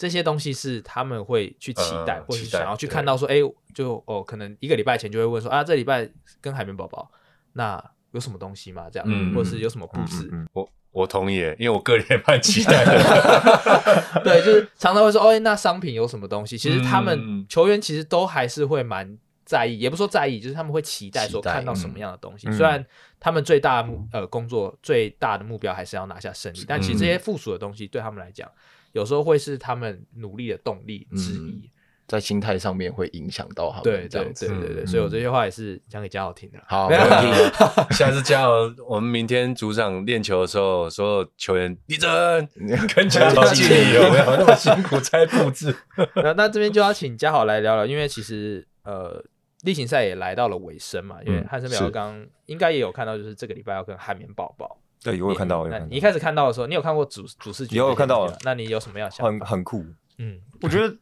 [0.01, 3.37] 这些东西是他们会去期待，呃、或者想要去看到说，哎，
[3.75, 6.09] 就哦，可能一个礼拜前就会问说，啊，这礼拜
[6.41, 7.11] 跟海绵宝宝
[7.53, 7.79] 那
[8.13, 8.87] 有什么东西吗？
[8.91, 10.27] 这样，嗯、或者是有什么布置？
[10.33, 14.23] 嗯嗯、我我同意，因为我个人也蛮期待的。
[14.25, 16.57] 对，就是常常会说，哦，那商品有什么东西？
[16.57, 22.49] 其实他们球员其实都还是会蛮在意，也不说在意，就是他们会期待说看到什么样的东西。
[22.49, 22.83] 嗯、虽然
[23.21, 28.51] 他们最大目呃工作最大的目标还是要拿下胜利，但其实这些附属的东西对他们来讲。
[28.93, 31.71] 有时候会是他们努力的动力之一，嗯、
[32.09, 33.85] 在心态上面会影响到他们。
[33.85, 36.59] 对对对对对，所以我这些话也是讲给嘉豪听的。
[36.67, 37.51] 好， 没问题。
[37.95, 38.51] 下次嘉豪，
[38.89, 42.11] 我们明天主场练球的时候，所有球员立正，
[42.95, 45.75] 跟嘉豪敬礼，有没有那么辛苦在布置？
[46.17, 49.25] 那那这边就要请嘉豪来聊聊，因为其实呃
[49.63, 54.81] 例行赛也来到了尾声嘛，因为汉森表刚应该也有看到，就是这个礼拜要跟海绵宝宝。
[55.03, 55.65] 对，有看到。
[55.65, 57.77] 有看到你一开始看到的时候，你有看过主主视觉？
[57.77, 58.37] 有看到了。
[58.45, 59.27] 那你有什么样想？
[59.27, 59.85] 很很酷。
[60.19, 60.95] 嗯，我觉得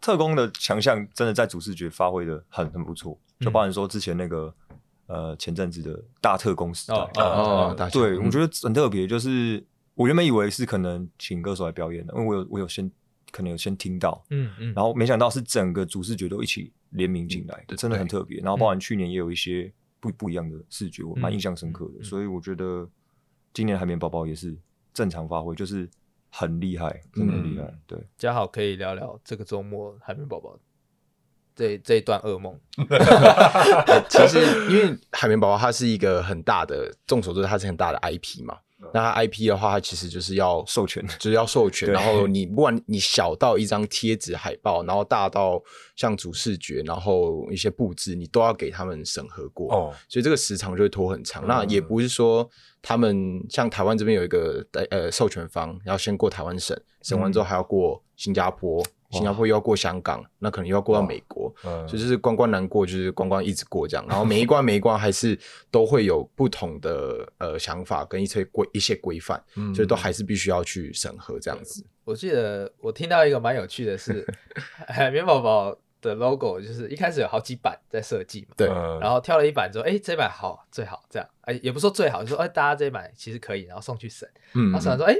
[0.00, 3.18] 特工的强项真的在主视觉发挥的很很不错。
[3.40, 4.54] 就包含说之前那个
[5.06, 6.94] 呃前阵子的大特工时代。
[6.94, 9.06] 哦哦，对，我觉得很特别。
[9.06, 12.90] 就是我原本以为是可能请歌手来表演的，因为我有我有先
[13.30, 14.22] 可能有先听到。
[14.28, 14.74] 嗯嗯。
[14.74, 18.40] 然后没想到是整个主视觉都一起联名进来，真的很特别。
[18.40, 22.04] 然后包含去年也有一些不不一样的视觉，我蛮印象深刻的。
[22.04, 22.86] 所以我觉得。
[23.58, 24.56] 今年海绵宝宝也是
[24.94, 25.90] 正常发挥，就是
[26.30, 27.64] 很厉害，真的很厉害。
[27.64, 30.56] 嗯、对，嘉豪可以聊聊这个周末海绵宝宝
[31.56, 32.56] 这这一段噩梦。
[34.08, 34.38] 其实，
[34.70, 38.56] 因为海绵宝宝它是一个很大的，众所周知，它是很大的 IP 嘛。
[38.94, 41.90] 那它 IP 的话，它其实就是要 授权，就是要授权。
[41.90, 45.62] 然后你不管你小到一张贴纸海报，然后大到
[45.96, 49.72] 像主视觉，然后一些布置，你都要给他们审核过。
[49.74, 51.46] 哦，所以这个时长就会拖很长。
[51.46, 52.48] 那也不是说
[52.80, 58.84] 他们像台湾这边有一个呃授权方，要先过台湾审，审完之后还要过新加坡。
[59.10, 64.06] 新加坡又要过香港，那可能又要过到美国，所以就是关关难过，就是关关一直过这样。
[64.06, 65.38] 然后每一关每一关还是
[65.70, 69.42] 都会有不同的呃想法跟一些规一些规范，
[69.74, 71.82] 所以都还是必须要去审核这样子。
[72.04, 74.26] 我记得我听到一个蛮有趣的是，
[74.88, 78.68] 海绵宝宝的 logo 就是一开始有好几版在设计嘛，对，
[79.00, 85.16] 然后挑了一版之后，哎，这版好最好这样，哎，也不说最好，就说哎，大家这一版其实可以，然后送去审，嗯，然后审完说哎。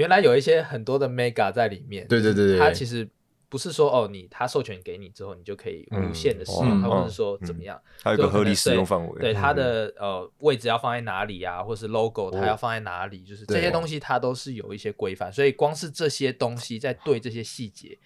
[0.00, 3.06] 原来有一些很多的 mega 在里面，对对对对，它其实
[3.50, 17.98] 不是说哦，你它授权给你之后，你就可以无限的使用，它或者说怎么样，还有个合理使用范围，对它的呃位置要放在哪里啊，或是 logo 它要放在哪里，就是这些东西它都是有一些规范，所以光是这些东西在对这些细节，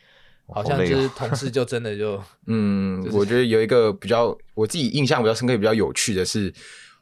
[0.49, 6.53] 好像就是同事就真的就 嗯，我觉得有一个比较我自己印象比较深刻、比较有趣的是。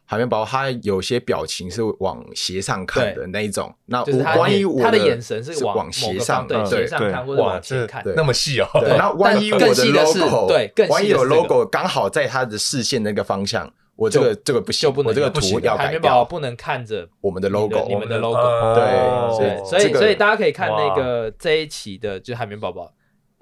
[0.05, 8.69] 海绵宝宝他有些表情是往斜上看的那一种，那我关于我他的眼神是往斜上，对斜上看或者往前看，那么细哦。
[8.75, 18.37] 对，那万一我的 logo，对，万一有 logo 刚好在他的视线那个方向，我这个这个不行，我这个图要改掉，不能看着我们的 logo，你们的 logo，
[18.75, 22.93] 对，所以所以大家可以看那个这一期的，就海绵宝宝。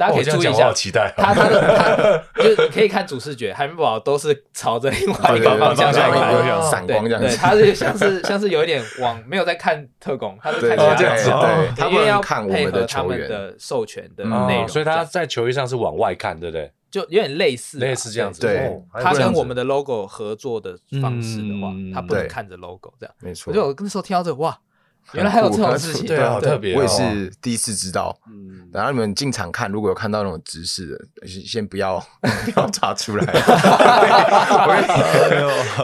[0.00, 7.28] 大家可以注意一下，期待他他的他就是可以看主视觉，海绵宝宝都是朝着另外一个方向在看，闪光这样子。
[7.28, 10.78] 对，他是像是像是有一点往没有在看特工，他是看
[11.18, 16.72] 其他对，他因为要看我们的他们的授权的内容，所以他在球衣上是往外看，对不对？
[16.90, 18.40] 就有点类似类似这样子。
[18.40, 23.14] 对，他跟我们的 logo 合作的方式的话，他不能看着 logo 这样。
[23.20, 23.52] 没错。
[23.52, 24.58] 我就那时候听到这哇。
[25.12, 26.74] 原来还有这种事情，对啊，好特别。
[26.76, 28.16] 我也是第一次知道。
[28.28, 31.98] 嗯，然后你们进场看，如果有看到那种直视的，先不要
[32.44, 33.24] 不要查出来，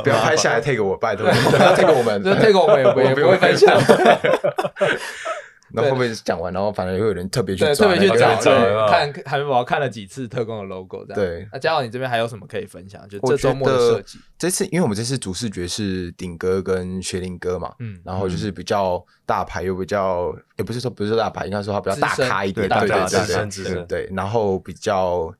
[0.02, 1.28] 不要拍下来 take 我，拜托，
[1.74, 3.76] take 我们，take 我们也不会分享。
[5.72, 8.36] 那会不会讲完，然后反而会有人特别去对特别去找，
[8.88, 11.14] 看海绵宝宝看了几次特工的 logo，这样。
[11.14, 13.06] 对，那嘉豪，你这边还有什么可以分享？
[13.08, 25.34] 就这周末的设计，这次因为我们这次主视觉是顶哥跟学林哥嘛，嗯，然后就是比较大牌又比较，也不是说不是说大牌，应该说他比较大咖一点，对对对对对，然后比较。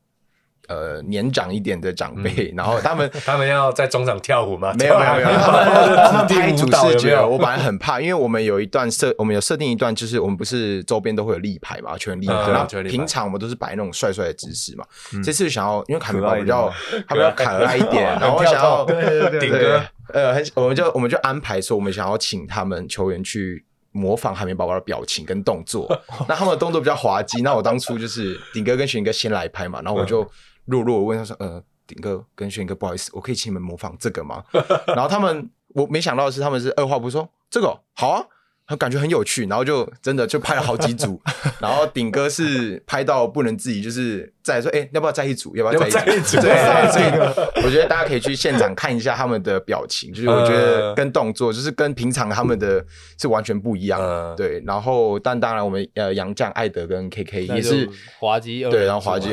[0.67, 4.73] 呃，年长一点的长辈，然后他们 他们要在中场跳舞吗？
[4.77, 14.83] 没有没 有没有，他们拍主视觉，我本来很怕，因为我们有一段设，我们有设定一段，就是我们不是周边都会有立牌嘛，全立牌，然后平常我们都是摆那种帅帅的姿势嘛。
[15.23, 16.69] 这次想要，因为海绵宝宝比较
[17.07, 25.87] 他比较可爱一点， 然后想要对对对对，呃，很我们就我们就安排说，我们想要请他们球员去模仿海绵宝宝的表情跟动作，
[26.27, 27.41] 那他们的动作比较滑稽。
[27.41, 30.29] 那我当初就是顶哥跟玄哥先来拍嘛，然后我就。
[30.67, 34.43] 弱弱问他说：“呃，顶哥跟轩哥，不好意思，我可以请你们模仿这个吗？”
[34.87, 38.27] 然后他们，我没想到的是，他们是二话不说，这个好啊，他
[38.75, 41.21] 感觉很有趣，然后就真的就拍了好几组。
[41.61, 45.55] 然后顶哥是拍到不能自己，就是再说，哎，要不要再一组？
[45.55, 46.37] 要不要再一组？
[46.41, 46.51] 对，
[46.91, 52.83] 这个我觉得大家可以去现场看一下他们的表情，就是我觉得跟动作，就是跟平常他们的
[53.19, 54.35] 是完全不一样。
[54.35, 59.29] 对，然后但当然我们呃杨绛艾德跟 KK 也是滑稽，对，然后滑稽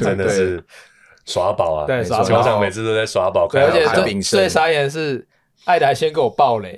[0.00, 0.62] 真的是。
[1.28, 1.86] 耍宝啊！
[1.88, 5.26] 对，球场每次都在耍宝，而且最最傻眼的
[5.66, 6.74] 是，艾达先给我爆雷。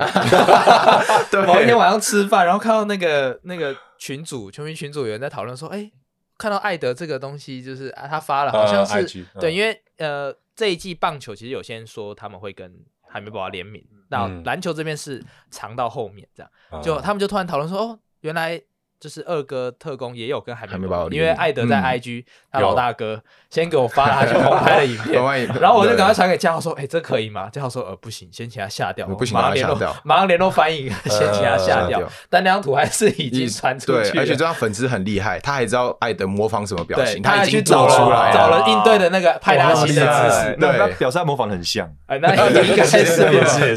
[1.46, 5.90] 某一天晚上吃饭，然后看到那个那个群主，球迷群主有人在讨论说：“哎，
[6.38, 12.74] 看到艾德这个东西，就是啊，他发了，好像是对，因为呃，这一季棒球其实有些人说他们会跟
[13.06, 18.60] 海绵宝宝联名，那篮球这边是藏到后面这样，就他们就突然讨论说：哦，原来。”
[19.00, 25.14] 就是二哥特工也有跟海绵宝宝，因为艾德在 IG，他老大哥先给我发了他去红拍的 影片，
[25.60, 41.88] 然后我就赶快传给嘉豪说：“哎，这可以吗？”嘉豪说：“呃，不行，先请他下掉，不行，马上联络，马上联络翻译，先请他下掉。”但那张图还是已经传出去，而且这张粉丝很厉害，他还知道艾德模仿什么表情，他已经找出来，找了应对的那个派大星的姿势，对，表示他模仿的很像。
[42.06, 43.76] 哎，那应该 是也是也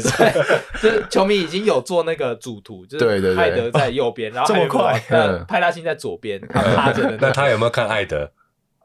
[0.82, 5.00] 就是球迷已经有做那个主图，就是艾德在右边，然后这么快，
[5.48, 5.92] 派大星在。
[6.02, 7.16] 左边，他趴着的。
[7.20, 8.28] 那他有没有看艾德？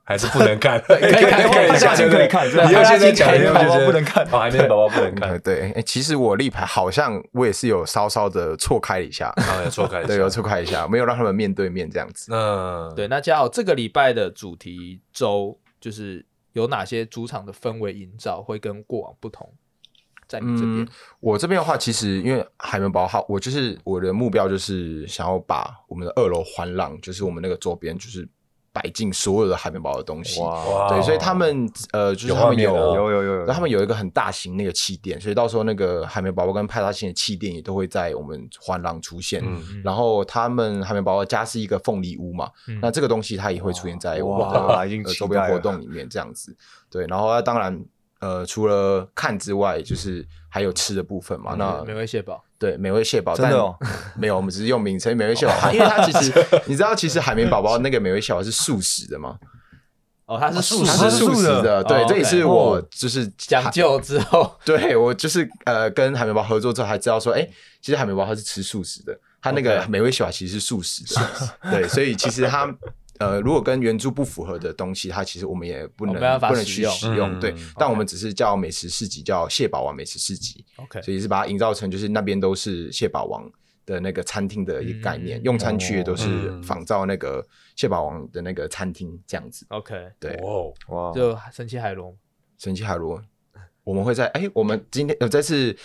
[0.04, 0.80] 还是不能看？
[0.86, 2.48] 可以看，可以下就可以看。
[2.48, 4.26] 你要现在讲，海绵宝宝不能看。
[4.28, 5.40] 海绵宝宝不能看。
[5.40, 9.34] 对，哎，其实我立牌好像我也是有稍稍的错开一下，
[9.72, 12.32] 错开，对，有错开一下，没有让他们面对面这样子。
[12.32, 13.08] 嗯，对。
[13.08, 19.52] 那嘉豪这个礼拜的主题周就是有哪些主场的氛围营造会跟过往不同？
[20.28, 20.88] 在你这边、嗯，
[21.20, 28.28] 我这边的话，其实因为海绵宝宝，我就是我的目标就是想要把我们的二楼环廊，就是我们那个周边，就是
[28.74, 30.42] 摆进所有的海绵宝宝的东西。
[30.42, 30.90] 哇！
[30.90, 39.42] 对，所以他们呃，就是他们有有有有，有，他们有一个很大型那个气垫，所以到时候那个海绵宝宝跟派大星的气垫也都会在我们环廊出现。
[39.46, 39.82] 嗯嗯。
[39.84, 46.56] 然后他们海绵宝宝家是一个凤梨屋嘛，嗯、那这个东西它也会出现在我们的周边活动里面，这样子。
[46.92, 47.82] 对，然后当然。
[48.20, 51.56] 呃，除了看之外，就是还有吃的部分嘛。
[51.58, 53.78] 那美味蟹堡，对，美味蟹堡，真的哦，
[54.18, 56.34] 没有，我们只是用名称美味蟹堡，因为它其实
[56.66, 59.38] 你知道，其实海绵宝宝那个美味蟹堡是素食的吗？
[60.26, 67.48] 哦，它是素食，它是素食的，对，这也是 我就是讲究之后，对我就是呃跟海绵宝宝合作之后才知道说，哎，
[67.82, 71.22] 其实海绵宝宝它是吃素食的，它那个美味蟹堡其实是素食的，
[71.72, 72.68] 对，所以其实它。
[73.20, 77.40] 呃，如果跟原著不符合的东西，它其实我们也不能不能去使用。
[77.40, 80.66] 对，但我们只是叫美食市集，叫蟹堡王美食市集。
[80.78, 83.50] OK，所以是把它营造成就是那边都是蟹堡王
[83.86, 87.46] 的那个餐厅的一个概念，用餐区也都是仿照那个
[87.76, 89.66] 蟹堡王的那个餐厅这样子。
[89.70, 90.40] OK，对，
[90.88, 92.16] 哇，就神奇海螺，
[92.58, 93.22] 神奇海螺，
[93.84, 95.76] 我们会在哎，我们今天呃这次。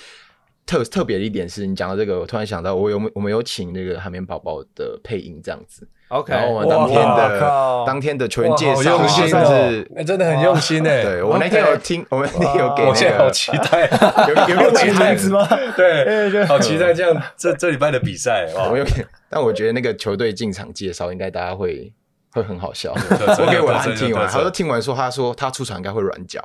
[0.64, 11.02] 特特别的一点是你讲到这个，我突然想到，我有我们有请那个海绵宝宝的配音这样子，OK，然后我们当天的当天的球员介绍，用心是真的很用心诶。
[11.02, 13.88] 对我那天有听，我们那天有给，我现在好期待，
[14.28, 15.48] 有有期待吗？
[15.76, 18.46] 对，好期待这样这这礼拜的比赛。
[18.70, 18.84] 我有，
[19.28, 21.92] 但我觉得那个球队进场介绍，应该大家会。
[22.34, 26.40] 会很好笑，我给文翰听完，他说听完说，他说他出场应该会软脚，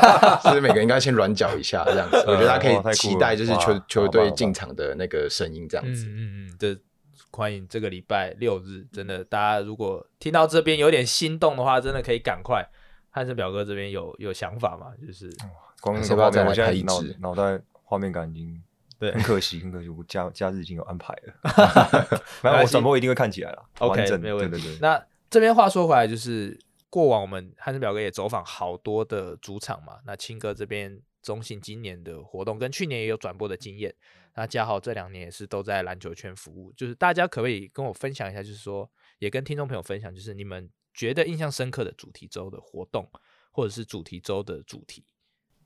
[0.44, 2.22] 所以每个人应该先软脚一下这样子。
[2.26, 6.04] 我觉得他可以期待就是球球队进场的那个声音这样子。
[6.04, 6.76] 嗯嗯嗯，这
[7.32, 12.68] 欢迎这个礼拜六日，真的大家如果听到这边有点心动的话，真的可以赶快。
[13.10, 14.92] 汉森表哥这边有有想法嘛？
[15.04, 15.28] 就是
[15.80, 18.62] 光那个画面，我现在脑脑袋画面感已经
[19.00, 21.34] 对，很可惜，很可惜，我假假日已经有安排了。
[22.40, 23.64] 反正我转播一定会看起来了。
[23.78, 24.78] OK，没有问题。
[24.80, 26.56] 那这边话说回来，就是
[26.88, 29.98] 过往我们汉森表哥也走访好多的主场嘛。
[30.06, 33.94] 那青哥这边中信今年的活动跟去年也有转播的经验。
[34.34, 43.10] 那嘉豪这两年也是都在篮球圈服务，就是大家可不可以跟我分享一下，就是说也跟听众朋友分享，就是你们觉得印象深刻的主题周的活动，
[43.50, 45.04] 或者是主题周的主题？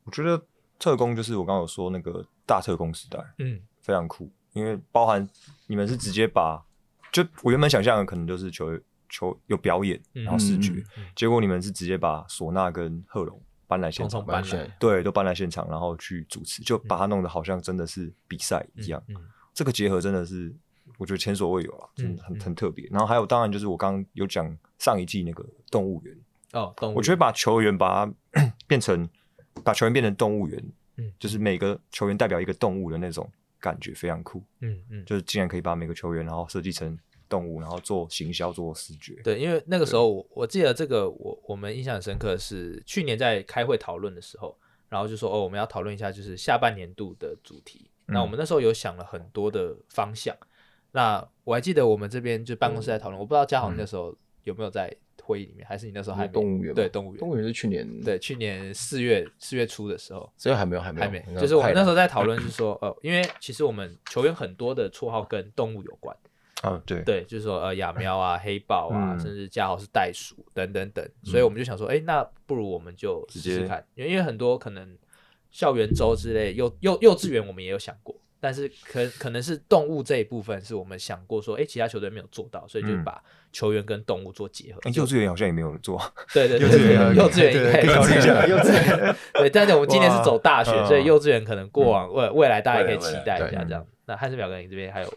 [0.05, 0.47] 我觉得
[0.79, 5.29] 特工就是我刚刚有说那个大特工时代，嗯，非常酷，因为包含
[5.67, 6.65] 你们是直接把，
[7.13, 8.79] 就我原本想象的可能就是球。
[9.11, 13.41] 球有表演，然后视觉，嗯嗯嗯、结果你们是直接把唢呐跟贺龙
[13.75, 19.03] 搬来现场，搬来对，都搬来现场，然后去主持，就把它弄得好像真的是比赛一样。
[19.09, 20.55] 嗯嗯、这个结合真的是
[20.97, 22.87] 我觉得前所未有啊，真的很、嗯、很特别。
[22.89, 26.17] 然后还有，当然就是我刚刚有讲上一季那个动物园
[26.53, 29.09] 哦，动物，我觉得把球员把它 变成
[29.65, 30.65] 把球员变成动物园，
[30.99, 36.97] 嗯，就是每个球员代表一个动物的那种感觉非常酷，嗯嗯，嗯就是竟然可以把每个球员然后设计成。
[37.29, 39.15] 动物，然后做行销，做视觉。
[39.25, 44.57] 对，因为那个时候我我记得这个，我我们印象很深刻是去年在开会讨论的时候，
[44.89, 47.91] 然后就说哦，我们要讨论一下就是下半年度的主题。
[48.07, 50.37] 嗯、那我们那时候有想了很多的方向。
[50.93, 54.15] 那我还记得我们这边就办公室在讨论，嗯、我不知道嘉豪那时候
[54.45, 56.75] 有没有在会议里面，还是你那时候还没动物园？
[56.75, 57.19] 对，动物园。
[57.19, 61.41] 动物园是去年，对，去年四月四月初的时候，所以还没有，还没有，还没。
[61.41, 66.15] 就是我们那时候在讨论， 是说呃，因为其实我们球员很多的绰号跟动物有关。
[66.65, 74.97] 啊，对对，就是说呃， 亚喵啊，黑豹啊，嗯、甚至加豪是袋鼠等等等，所以我们就想说，哎、嗯，那不如我们就试试看，因为因为很多可能
[75.51, 84.81] 校园周之类，幼幼幼稚园我们也有想过，但是可可能是动物这一部分是我们想过说，哎，其他球队没有做到，所以就把球员跟动物做结合。
[84.85, 86.01] 嗯、幼稚园好像也没有人做，
[86.35, 93.87] 对对对， 幼稚园幼稚园应该也考虑一下，幼稚园对，但是我们今年是走大学，哇所以幼稚园可能过往未未来大家也可以期待一下这样。
[94.07, 95.15] 那汉斯表哥，你这边还有？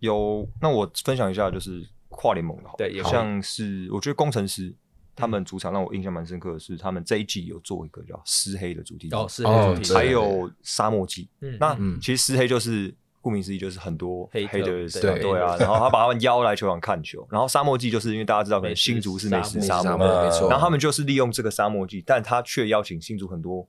[0.00, 4.74] 有，那我分享一下，就是跨联盟的好，对，像是我觉得工程师
[5.14, 11.28] 他们主场让我印象蛮深刻的是，他们这一季有做一个叫湿黑的主题，哦，湿黑主题，还有沙漠季。
[11.58, 14.62] 那其实湿黑就是顾名思义，就是很多黑的
[15.00, 23.68] 对，对啊，然后他把他们邀来球场看球，然后沙漠季就是因为大家知道，可能新竹是美食沙漠，没错，然后他们就是利用这个沙漠季，但他却邀请新竹很多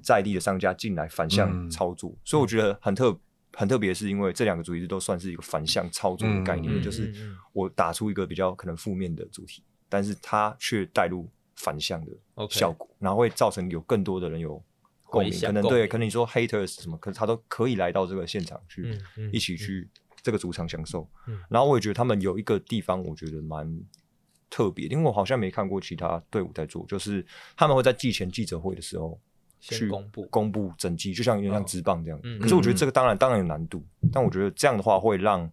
[0.00, 3.18] 在地的商家进来反向操作，所以我觉得很特。
[3.58, 7.10] 很特别，是因为这两个主题都算是一个反向操作的概念，嗯、就是
[7.54, 12.12] 我打出一个比较可能负面的主题，嗯、但是它却带入反向的
[12.50, 14.62] 效果.然后会造成有更多的人有
[15.04, 19.88] 共鸣，可能对，可能你说 haters 什么，可是他都可以来到这个现场去，嗯、一起去
[20.22, 21.08] 这个主场享受。
[21.26, 23.80] 嗯、然后我也觉得他们有一个地方，我觉得蛮
[24.50, 27.24] 特别，因为我好像没看过其他队伍在做，就是
[27.56, 29.18] 他们会在季前记者会的时候。
[29.60, 30.26] 去公布。
[30.30, 32.20] 公布整季，就像有点像职棒这样。
[32.22, 35.50] 嗯、可是我觉得这个当然当然有难度，嗯、但我觉得这样的话会让，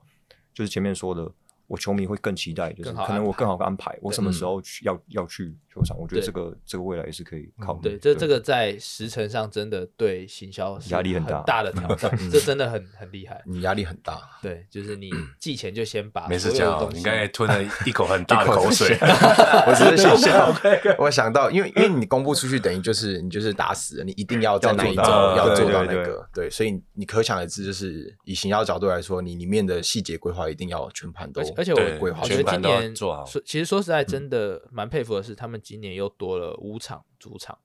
[0.53, 1.31] 就是前面说的。
[1.65, 5.97] 我球迷会更期待，就是可能我更好的安排，我什么时候去要要去球场？
[5.97, 7.81] 我觉得这个这个未来也是可以考虑。
[7.81, 13.41] 对，这这个在时程上真的对行销压力很大的挑战， 这真的很很厉害。
[13.45, 15.09] 你压力很大，对，就是你
[15.39, 18.95] 寄钱就先把没事讲，你刚才吞了一口很 大的口水，
[19.67, 20.53] 我只是想笑。
[20.99, 31.41] 我想到，因为因为你公布出去，等于就是你就是打死了，你一定要在哪一周要做到那个，对，所以你可想而知，就是以行销角度来说，你里面的细节规划一定要全盘都。
[31.55, 37.57] 而且我我觉得今年说，其实说实在，真的蛮佩服的是，他们今年又多了五场主场，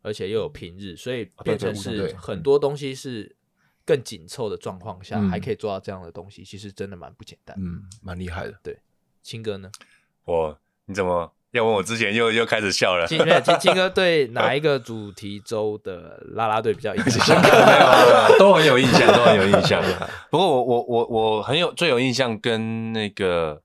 [0.00, 3.36] 而且又有平日，所以变成是很多东西是
[3.84, 8.54] 更紧凑的状况下，还可以做到这样的东西，其实真的蛮不简单，嗯，蛮厉害的。
[8.62, 8.78] 对，
[9.22, 9.70] 青哥呢？
[10.24, 13.06] 我你怎么要问我之前又又开始笑了？
[13.06, 17.42] 金金金哥对 哪一个主题周的啦啦队比较印象
[18.38, 19.82] 都很有印象，都很有印象。
[20.30, 23.60] 不过我我我我很有最有印象，跟那个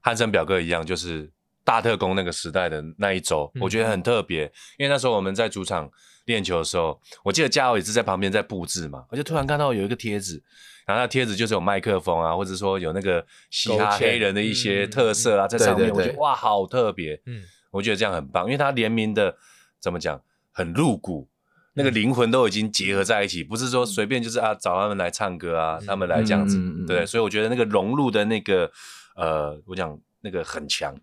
[0.00, 1.30] 汉森表哥一样，就是
[1.66, 4.44] 大特工那个时代的那一周，我觉得很特别，
[4.78, 5.90] 因为那时候我们在主场
[6.26, 10.40] 练球的时候，我记得嘉豪也是在旁边在布置嘛，我就突然看到有一个贴纸。
[10.86, 17.20] 然后那贴纸就是有麦克风啊，或者说有那个嘻哈黑人的一些特色啊，在上面，我觉得哇，好特别。
[17.26, 17.42] 嗯，
[17.72, 19.36] 我觉得这样很棒，因为他联名的
[19.80, 21.28] 怎么讲，很入骨，
[21.74, 26.56] 那个灵魂都已经结合在一起，不是说随便就是啊找他们来唱歌啊，他们来这样子，
[26.86, 27.04] 对。
[27.04, 28.70] 所以我觉得那个融入的那个
[29.16, 30.94] 呃，我讲那个很强，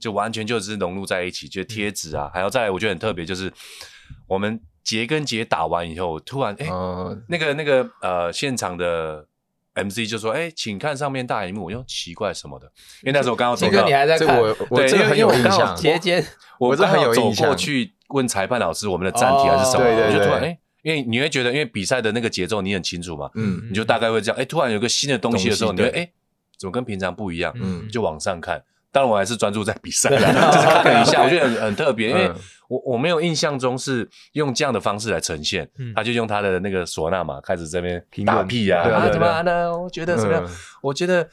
[0.00, 1.46] 就完全就是融入在一起。
[1.46, 3.52] 就贴纸啊，还有再来，我觉得很特别，就是
[4.26, 4.58] 我们。
[4.84, 6.66] 节跟节打完以后，突然哎、
[7.28, 9.24] 那个那个呃，现场的
[9.74, 12.66] MC 就说：“哎、欸，请看上面大荧幕。”我说：“奇怪什么的？”
[13.04, 15.76] 因为那时候我刚好走到，你还在看，我我这个很有印象。
[15.76, 16.22] 节节，
[16.58, 19.84] 我刚好走过去问裁判老师，我们的暂停还是什么？
[19.84, 24.36] 对对对，我就突然哎、欸，因为你会觉得，因为比赛的那个节奏你很清楚嘛，嗯，你就大概会这样。
[24.36, 26.12] 哎、欸，突然有个新的东西的时候，你会哎、欸，
[26.62, 27.52] 怎么跟平常不一样？
[27.56, 28.62] 嗯，就往上看。
[28.92, 32.30] 当然我还是专注在比赛， 就是看一下，我觉得很很特别，因为
[32.68, 39.72] 我我没有印象中是用这样的方式来呈现，他就用他的那个唢呐嘛，开始这边打屁啊，啊怎么呢？
[39.76, 40.46] 我觉得怎么样？
[40.82, 41.26] 我觉得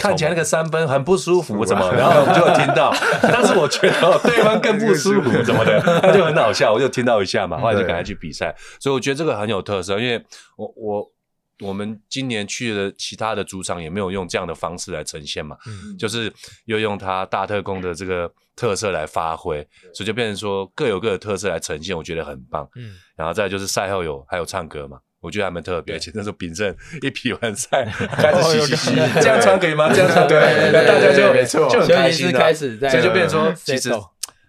[0.00, 1.90] 看起来那个三分很不舒服，怎么？
[1.96, 5.80] 然后我就听到， 但是我觉得对方更不舒服，怎么的？
[6.02, 10.20] 他就很好笑，我就听到一下嘛，后来就赶快去比赛，所以我觉得这个很有特色，因为
[10.56, 11.12] 我我。
[11.60, 16.32] 我们今年去的其他的主场也没有用这样的方式来呈现嘛，嗯、就是
[16.66, 22.68] 又用他大特工的这个特色来发挥，所以就变成说各有各的特色来呈现，我觉得很棒。
[22.76, 25.96] 嗯，然后再就是赛后有还有唱歌嘛，我觉得还蛮特别。
[25.96, 27.84] 而且那时候秉胜一比完赛
[28.16, 29.92] 开始嘻嘻嘻，这样穿可以吗？
[29.92, 33.90] 这样穿对，大家就没错，就很开心的开始，所以就变成说其实。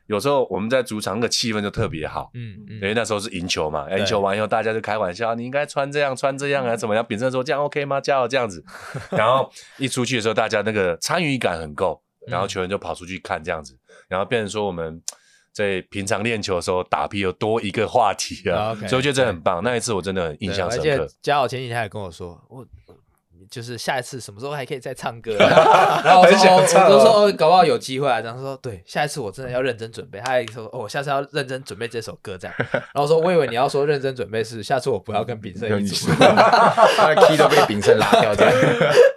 [0.10, 7.05] 有时候我们在主场，那个气氛就特别好，嗯嗯，因为那时候是赢球嘛，赢球完以后大家就开玩笑，你应该穿这样穿这样啊，怎么样？
[7.05, 8.01] 秉胜说这样 OK 吗？
[8.01, 8.64] 加油这样子，
[9.12, 14.99] 然后一出去的时候，大家那个参与感很够，然后球员就跑出去看这样子，然后变成说我们
[15.53, 19.62] 在平常练球的时候打屁又多一个话题啊，所以我觉得这很棒。
[19.64, 21.07] 那一次我真的很印象深刻。
[21.22, 22.66] 嘉豪前几天还跟我说我。
[23.50, 25.34] 就是下一次什么时候还可以再唱歌？
[25.39, 28.20] 然后我说，我就说哦，搞不好有机会啊。
[28.20, 30.20] 然后说对，下一次我真的要认真准备。
[30.20, 32.56] 他还说哦，我下次要认真准备这首歌这样。
[32.72, 38.54] 然后说我以为你要说认真准备是下次我不要跟炳胜一起，他的 key 都被炳胜拉掉这样。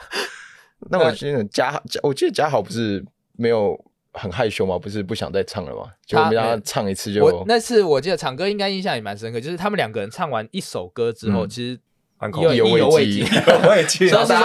[0.90, 3.04] 那我记得嘉嘉，我记得嘉豪不是
[3.36, 3.78] 没有
[4.12, 4.78] 很害羞吗？
[4.78, 5.90] 不是不想再唱了吗？
[6.06, 7.24] 就我们让他唱一次就。
[7.24, 11.78] 我那次我记得唱歌应该印象也蛮深刻，就是他们两个人唱完一首歌之后，其实。
[12.28, 14.08] 意犹未尽，意犹未尽。
[14.08, 14.36] 所以说，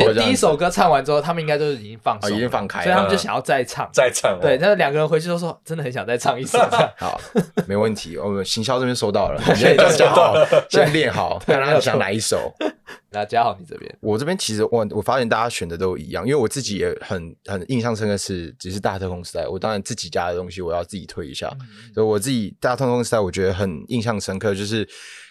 [0.00, 4.38] 因为第一首歌唱完之后，他们应该都是已经放手，已经放开了，所以他们就想要再唱，再唱。
[4.40, 6.58] 对，那两个人回去都说，真的很想再唱一首。
[6.96, 7.20] 好，
[7.66, 10.34] 没问题，我们行销这边收到了， 先练好，
[10.68, 12.52] 先练好，看他想哪一首。
[13.10, 21.50] 那嘉豪，你这边，我这边其实我我发现大家选的都一样，因为我自己也很很印象深刻是，只是大特工时代，我当然自己家的东西我要自己推一下，
[21.94, 24.86] 所以我自己大特工时代，我觉得很印象深刻就是。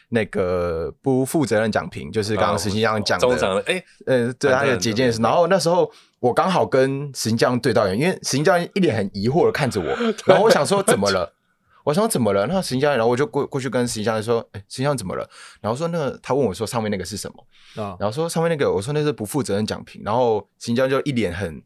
[0.09, 5.21] 那个不负责任讲评，就是刚刚石青将讲的，哎，呃，对，他有几件事。
[5.21, 9.87] 然后那时候我刚好跟石青将对到眼，因为石青将一脸很疑惑的看着我，
[10.25, 11.33] 然后我想说怎么了？
[11.83, 12.45] 我想说怎么了？
[12.47, 15.29] 那石青将，然后我就过过去跟石青将说，哎，石青将怎么了？
[15.61, 17.83] 然后说那个他问我说上面那个是什么？
[17.83, 20.01] 啊，然后说上面那个，我说那是不负责任讲评。
[20.05, 21.61] 然后石青将就一脸很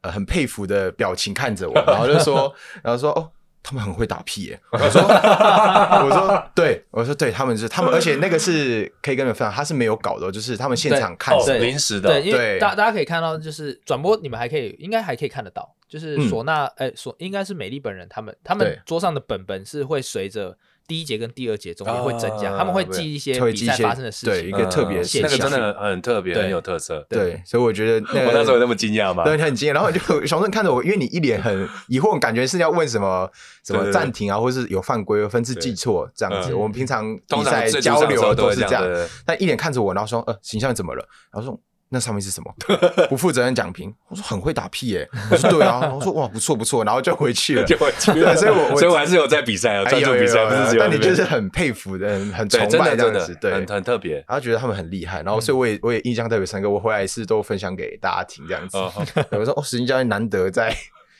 [0.00, 3.30] 呃很佩服的表情看着我，然后就说， 然后说哦。
[3.68, 4.60] 他们很会打屁耶！
[4.70, 20.56] 我说，我说， 对，我说对，他们是他们，而且那个是可以跟你们分享，他是没有搞的，就是他们现场看是临时的，对，因为大大家可以看到，就是转播，你们还可以，应该还可以看得到，就是唢呐，哎，唢应该是美丽本人，他们他们桌上的本本是会随着。
[20.86, 27.04] 第一节跟第二节中间会增加，他们会记一些比赛发生的事情，对一个特别那个真的很特别，很有特色。
[27.08, 29.24] 对，所以我觉得 我那时候有那么惊讶吗？
[29.24, 29.74] 对，很惊讶。
[29.74, 33.30] 然后就熊顺看着我，因为你一脸很疑惑，感觉是要问什么
[33.64, 36.54] 什么暂停啊，或是有犯规、分次记错这样子。
[36.54, 38.84] 我们平常比赛交流都是这样，
[39.24, 41.60] 但一脸看着我，然后说：“呃，形象怎么了？”然后说。
[41.88, 42.52] 那上面是什么？
[43.08, 43.94] 不负责任讲评。
[44.08, 45.08] 我说很会打屁耶。
[45.30, 45.92] 我说对啊。
[45.94, 46.84] 我说哇，不错不错。
[46.84, 48.34] 然后就回去了， 就回去了。
[48.36, 50.80] 所以我所以我还是有在比赛啊，专注比赛，不是只有。
[50.80, 54.16] 但你就是很佩服的，很崇拜这样子，对，很很特别。
[54.16, 56.68] 然后觉得他们很厉害，然后所以我也我也印象特别深刻。
[56.68, 58.76] 我回来是都分享给大家听这样子。
[59.30, 60.74] 我说哦，石青教练难得在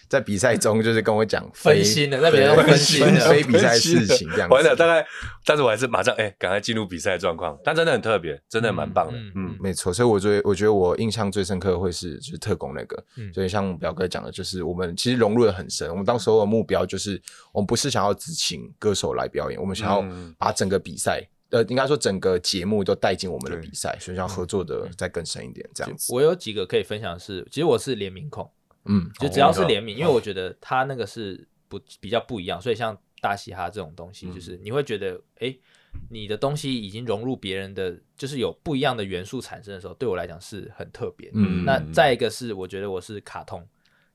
[0.09, 4.55] 在比赛中就是跟我讲分心的，在比赛中分心的非比赛事情这样子。
[4.55, 5.07] 完了，大概，
[5.45, 7.59] 但是我还是马上哎，赶快进入比赛状况。
[7.65, 9.19] 但真的很特别，真的蛮棒的。
[9.35, 9.93] 嗯，没错。
[9.93, 13.05] 所以我觉得，我觉得我印象最深刻的会是就是特工那个。
[13.17, 15.91] 嗯，所以像表哥讲的，就是我们其实融入的很深。
[15.91, 17.21] 我们当时候的目标就是，
[17.53, 20.05] 我们不是想要只请歌手来表演，我们想要
[20.39, 21.27] 把整个比赛。
[21.51, 26.13] 呃，应该说整个节目都带进我们的比赛，所以要合作的再更深一点，这样子。
[26.13, 28.51] 我有几个可以分享的是，其实我是联名控，
[28.89, 35.57] 嗯，就只要是联名，因为我觉得他那个是不比较不一样，所以像大嘻哈这种东西，就是你会觉得，哎，
[36.11, 41.31] 你的东西已经融入别人的，就是有不一样的元素产生的时候，对我来讲是很特别。
[41.35, 43.67] 嗯，那再一个是，我觉得我是卡通，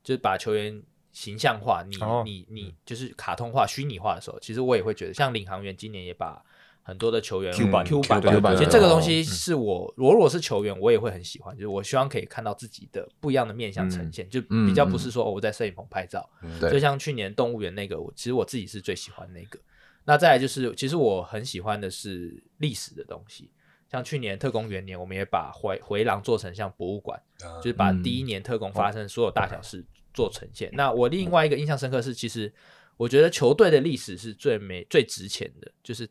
[0.03, 6.43] 就是把球员形象化，你你你就是卡通化、虚拟化的时候，其实我也会觉得，像领航员今年也把。
[6.91, 8.01] 很多的球员 Q 版 Q
[8.41, 11.55] 版，其实这个东西是我，我如果是球员，我也会很喜欢。
[11.55, 16.29] 就是我希望可以看到自己的不一样的面相呈现，就比较不是说我在摄影棚拍照。
[16.69, 19.57] 就像去年动物园那个，我其实我自己是最喜欢那个。
[20.03, 23.49] 那再来就是，其实我很喜欢的是历史的东西，
[23.89, 27.17] 像去年特工元年，我们也把回回廊做成像博物馆，
[27.63, 30.69] 就是把第一年特工发生所有大小事做呈现。
[30.73, 32.53] 那我另外一个印象深刻是，其实
[32.97, 36.05] 我觉得球队的历史是最美最值钱的，就是。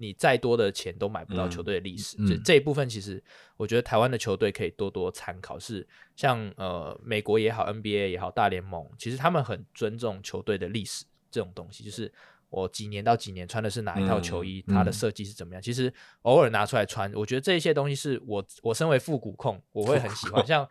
[0.00, 3.22] 你再多的钱都买不到球队的历史，就、嗯、这一部分，其实
[3.58, 5.58] 我觉得台湾的球队可以多多参考。
[5.58, 5.86] 是
[6.16, 11.84] 像呃美国也好，NBA 也好，大联盟，其实他们很尊重球队的历史这种东西。
[11.84, 12.10] 就是
[12.48, 15.60] 我几年到几年穿的是哪一套球衣，嗯、它的设计是怎么样。
[15.60, 15.92] 嗯、其实
[16.22, 20.46] 偶尔拿出来穿，我觉得这些东西是我我身为复古控，我会很喜欢。
[20.46, 20.66] 像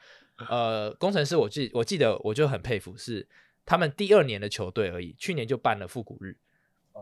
[0.49, 3.27] 呃工程师，我记我记得我就很佩服，是
[3.63, 6.35] 他们第二年的球队而已，去年就办了复古日，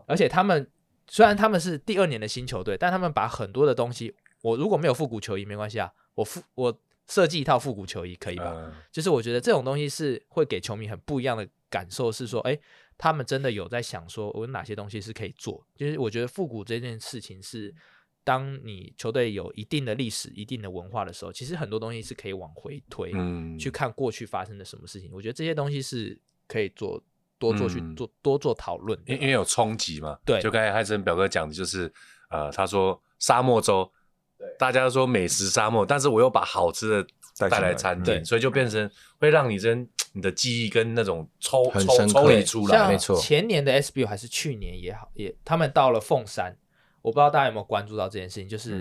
[0.06, 0.70] 而且他们。
[1.08, 8.52] 虽然他们是第二年的新球队，但他们把很多的东西，我如果没有复古球衣没关系啊，我复我设计一套复古球衣可以吧？
[8.54, 12.58] 嗯、就是我觉得这种东西是会给球迷很不一样的感受，是说，哎，
[12.98, 15.66] 他们真的有在想说，我有哪些东西是可以做？
[15.74, 17.74] 就是我觉得复古这件事情是，
[18.22, 25.10] 当你球队有一定的历史、一定的文化的时候，其实很多东西是可以往回推，嗯、去看过去发生的什么事情。
[25.12, 27.02] 我觉得这些东西是可以做。
[27.38, 30.18] 多做去做、嗯、多做讨论，因因为有冲击嘛。
[30.24, 31.90] 对，就刚才汉森表哥讲的，就是
[32.30, 33.90] 呃，他说沙漠州，
[34.36, 37.02] 对，大家都说美食沙漠，但是我又把好吃
[37.36, 42.88] 的带来餐厅，所以就变成会让你真你的记忆跟那种抽抽抽离出来。
[42.88, 46.56] 没错，前年的 SBU 还是去年也好，也他们到了凤山，
[47.02, 48.80] 我不知道大家有没有关注到这件事情，就是、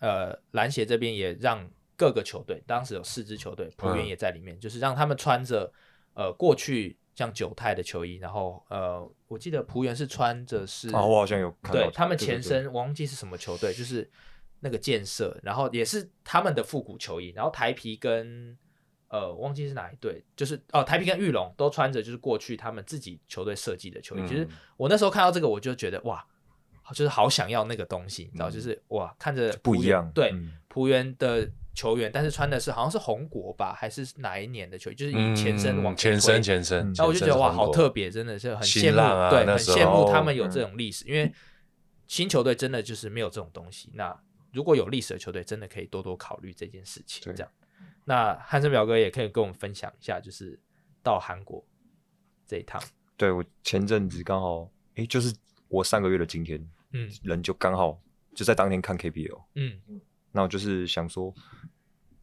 [0.00, 1.64] 嗯、呃篮协这边也让
[1.96, 5.72] 各个球队，当时有四支球队，浦原也在里面，嗯、就是让他们穿着
[6.14, 6.98] 呃过去。
[7.14, 14.10] 像九泰的球衣，然后呃，我记得璞园是穿着是，啊，我好像有看到，对他们前身，我忘记是什么球队，就是
[14.60, 18.56] 那个建设，然后也是他们的复古球衣，然后台皮跟
[19.08, 24.48] 呃，忘记是哪一队，就是哦，台皮跟玉龙都穿着就是过去他们自己球队设计的球衣，其实、嗯、
[24.78, 26.26] 我那时候看到这个，我就觉得哇，
[26.94, 30.34] 就是好想要那个东西，你知道，嗯、就是哇，看着不一样，对，
[30.72, 31.50] 璞园的。
[31.74, 34.94] 球员，但是穿的是好像是红国吧，还是哪一年的球衣？
[34.94, 36.78] 就是以前身往前前身前身。
[36.92, 41.06] 然后我就觉得哇，好特别，真的是很羡慕，啊、对，很羡慕他们有这种历史。
[41.06, 41.32] 嗯、因为
[42.06, 43.90] 新球队真的就是没有这种东西。
[43.94, 44.14] 那
[44.52, 47.22] 如果有历史的球队，真的可以多多考虑这件事情。
[47.34, 47.50] 这样，
[48.04, 50.60] 那汉森表哥也可以跟我们分享一下，就是
[51.02, 51.64] 到韩国
[52.46, 52.78] 这一趟。
[53.16, 55.34] 对，我前阵子刚好，哎，就是
[55.68, 56.62] 我上个月的今天，
[56.92, 57.98] 嗯，人就刚好
[58.34, 59.80] 就在当天看 KPL，嗯。
[60.32, 61.32] 那我就是想说，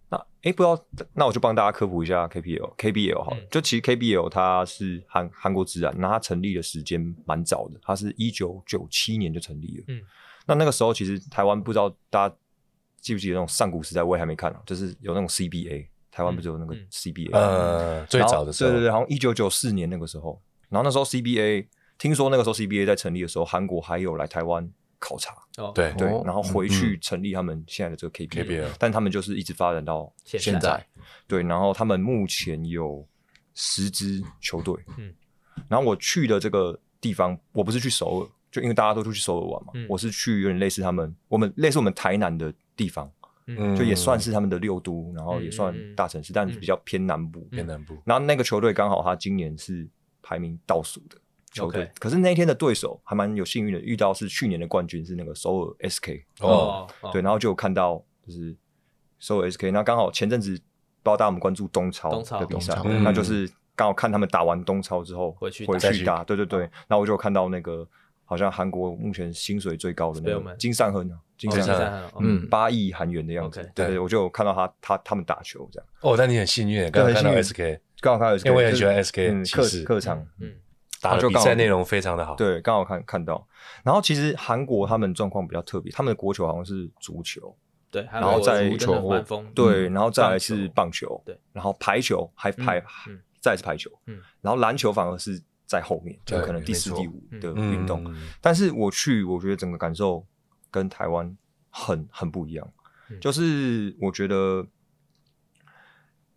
[0.09, 9.83] 那哎，不知道，那我就帮大家科普一下 KPL，KBL 哈，嗯、就其实 KBL 它是韩韩国职篮，那它成立的时间蛮早的，它是一九九七年就成立了。
[9.87, 10.01] 嗯，
[10.47, 12.35] 那那个时候其实台湾不知道大家
[12.99, 17.29] 记不记得那种上古时代，我也还没看啊，就是有那种 CBA，台湾不是有那个 CBA？
[17.33, 21.67] 呃，最早的时候，对对对，好像一九九四年那个时候，然后那时候 CBA，
[21.99, 24.71] 听说那个时候 CBA 在成立的时候，韩国还有来台湾。
[24.99, 25.33] 考察，
[25.73, 30.85] 对对，然后回去成立他们现在的这个 KPL，但他们就是一直发展到现在，
[31.25, 33.07] 对，然后他们目前有
[33.55, 35.13] 十支球队，嗯，
[35.67, 43.09] 然后我去的这个地方，我不是去首尔，就因为大家都出去首尔玩嘛，我是去有点类似他们，我们类似我们台南的地方，
[43.47, 49.87] 嗯，就也算是他们的六都，然后也算大城市，但是比较偏南部，偏南部，然后那个球队刚好他今年是
[50.21, 51.17] 排名倒数的。
[51.51, 58.55] 球队，可是那一天的对手还蛮有幸运的，遇到是去年的冠军是那个首尔 SK 哦，对，然后就有看到就是
[59.19, 60.61] 首尔 SK，那刚好前阵子不知
[61.03, 67.87] 道大家有没有关注东超的比赛，那就是刚好看他们打完东超之后回去回去打，对对对，那我就看到那个
[68.25, 71.65] 好像韩国目前薪水最高的那个金善亨金善
[72.11, 73.61] 亨，嗯，八亿韩元的样子。
[73.73, 73.87] 对。
[73.87, 75.87] 对，我就看到他他他们打球这样。
[76.01, 80.51] 哦，但你很幸运，刚好看到 SK，刚好看到 SK，因为我也很喜欢 SK，客客场，嗯，
[81.01, 82.35] 打的比赛内容非常的好。
[82.35, 83.47] 对，刚好看看到。
[83.83, 87.55] 然后其实韩国他们状况比较特别，他们的国球好像是足球。
[87.91, 89.23] 对，然后再球，
[89.55, 92.79] 对，然后再来是棒球，对，然后排球还排，
[93.41, 98.15] 再是排球，嗯，然后篮球反而是在后面，就可能第四、第五的运动。
[98.39, 100.23] 但是我去，我觉得整个感受
[100.69, 101.35] 跟台湾
[101.71, 102.71] 很很不一样，
[103.19, 104.63] 就是我觉得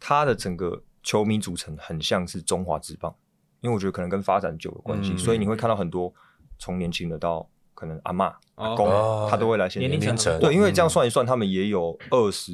[0.00, 3.14] 他的整个球迷组成很像是中华之棒，
[3.62, 6.12] 因为我觉得可能跟发展久有关系，所以你会看到很多
[6.58, 7.48] 从年轻的到。
[7.74, 8.86] 可能阿嬷、阿公，
[9.28, 9.80] 他都会来现
[10.16, 10.38] 场。
[10.38, 12.52] 对，因为这样算一算，他们也有二十，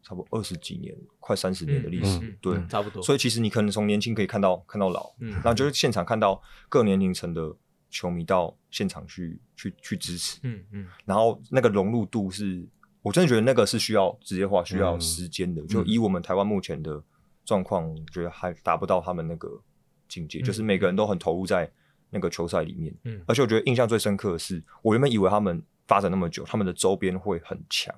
[0.00, 2.38] 差不多二十几年，快三十年的历史。
[2.40, 3.02] 对，差不多。
[3.02, 7.52] 所以其实你可能从年轻可以看到看到老，嗯，然后就是现场看到各年龄层的
[7.90, 10.86] 球迷到现场去去去支持，嗯嗯。
[11.04, 12.64] 然后那个融入度是，
[13.02, 15.66] 我真的觉得那个是需要职业化、需要时间的。
[15.66, 17.02] 就以我们台湾目前的
[17.44, 19.60] 状况，我觉得还达不到他们那个
[20.08, 21.70] 境界，就是每个人都很投入在。
[22.10, 27.92] 那个球赛里面，嗯，而且我觉得印象最深刻的是，我原本以为他们发展那么久，他们的周边会很强，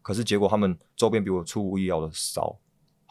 [0.00, 2.58] 可是结果他们周边比我出乎意料的少。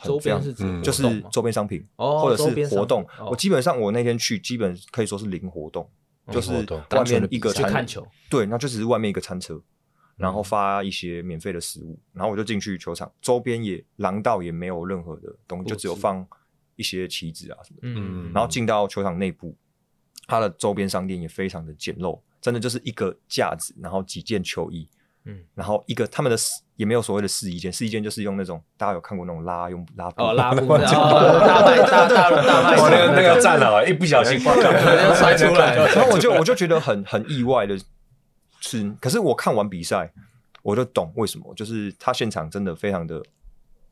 [0.03, 3.05] 周边是指就是周边商品，或者是活动。
[3.29, 5.87] 我基本上我那天去，基本可以说是零活动，
[6.31, 6.51] 就是
[6.89, 9.61] 外面一个餐球，对，那就只是外面一个餐车，
[10.15, 16.27] 然后发一些免费的食物，然后我就进去球场，周边也廊道也没有任何的东西，就只有放
[16.77, 19.53] 一些旗子啊什么的，嗯，然后进到球场内部。
[20.29, 24.85] 它的周边商店也非常的简陋，真的就是一个架子，然后几件球衣，
[25.23, 26.37] 嗯，然后一个他们的
[26.75, 34.43] 也没有所谓的试衣间，试衣间就是用那种大家有看过那种拉用拉布哦拉布，大卖大大大卖，那个那个站了，一不小心就
[35.15, 37.79] 摔出来，然后我就我就觉得很很意外的
[38.59, 40.11] 是，可是我看完比赛
[40.61, 43.23] 我就懂为什么，就是他现场真的非常的，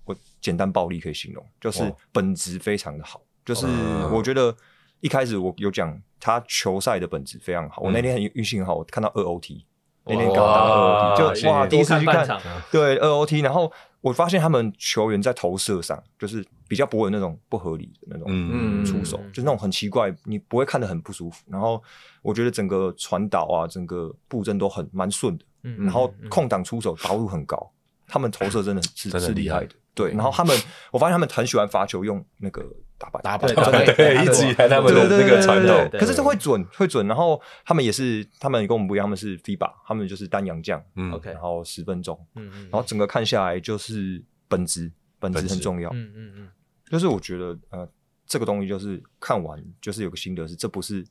[0.05, 3.67] 我简单暴力可以形容，就是本质非常的好，就是
[4.11, 4.55] 我觉得。
[5.01, 9.63] 一开始我有讲他球赛的本质非常好，我那天很运气很好，我看到二 OT，
[10.05, 12.27] 那天刚打二 OT，就哇第一次去看，
[12.71, 21.43] 对二 OT，然后我发现他们球员在投射上就是比较不会有那种不合理的那种出手，就是那种很奇怪，你不会看得很不舒服。
[21.51, 21.83] 然后
[22.23, 27.71] 我觉得整个传导啊，整个布阵都很蛮顺的，然后空档出手把握度很高，
[28.07, 29.75] 他们投射真的是是厉害的。
[29.95, 30.55] 对，然后他们
[30.91, 32.63] 我发现他们很喜欢罚球用那个。
[32.97, 33.21] 打板。
[33.21, 37.05] 打板，对，一直以来他们的那个传统，可是这会准会准。
[37.05, 44.89] 然后他们也是，他们跟我们不一样，他们是 FIBA，他们就是单阳将嗯，OK，然后十分钟，嗯嗯，然后整个看下来就是本质，
[45.19, 46.49] 本质很重要，嗯嗯嗯，
[46.89, 47.85] 就是我觉得呃，
[48.25, 51.05] 这个东西就是看完就是有个心得是，这不是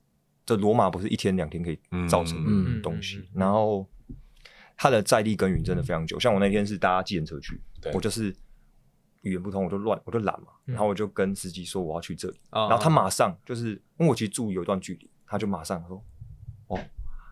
[0.46, 1.78] 这罗马不是一天两天可以
[2.08, 2.42] 造成
[2.74, 3.86] 的东西，然后
[4.74, 7.60] 他的在地耕耘真的非常久，像我那天是搭计程车去，
[7.92, 8.34] 我就是。
[9.24, 10.48] 语言不通，我就乱，我就懒嘛。
[10.64, 16.02] 然后我就跟司机说我要去这里，然后他马上就是，因为我其实住有一段距离，他就马上说，
[16.68, 16.78] 哦，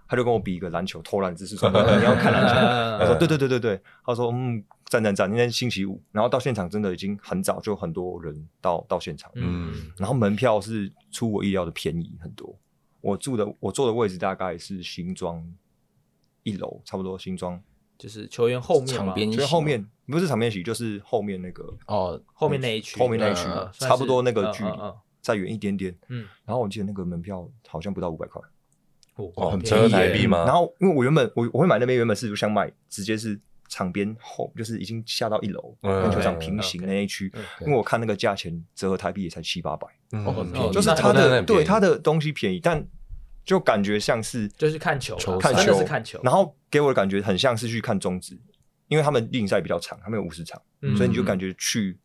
[0.08, 2.54] 他就跟我比一个篮球投篮姿势，说 你要看篮球。
[2.98, 12.58] 他说对对对对对，他说嗯，赞赞赞，今天星期五，然后到现场真的已经很早，就很多人到到现场，嗯，然后门票是出我意料的便宜很多。
[13.00, 15.44] 我住的我坐的位置大概是新庄
[16.44, 17.60] 一楼，差不多新庄。
[17.98, 23.42] 就是球员后面，场边，就后面不是场边席，就是后面那个哦，后面那一区，后面那一区，
[23.72, 24.70] 差不多那个距离，
[25.20, 25.92] 再远一点点。
[26.08, 28.40] 嗯，然后我记得那个门票好像不到五百块，
[29.16, 30.44] 哦，很便宜台币吗？
[30.44, 37.32] 然后因为我原本我我会买那边原本是想买直接是场边后，就是已经下到一楼跟球场平行那一区，
[37.62, 39.88] 因为我看那个价钱折合台币也才七八百，
[40.24, 42.86] 哦，很便宜，就是它的对它的东西便宜，但。
[43.44, 45.76] 就感觉像是就是看球，看球。
[45.76, 48.38] 是看球，然后给我的感觉很像是去看中职，
[48.92, 50.60] 因为他们例行赛比较长，他们有五十场，
[50.94, 51.98] 所以你就感觉去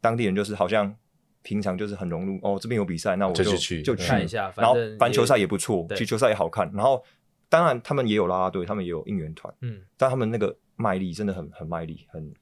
[0.00, 0.96] 当地人就是好像
[1.42, 7.04] 平常就是很融入哦，这边有比赛，那我就去就去看一下，然后篮球赛也不错，其实球赛也好看，然后
[7.50, 12.32] 当然他们也有啦啦队，他们也有应援团，嗯，但他们那个卖力真的很很卖力，很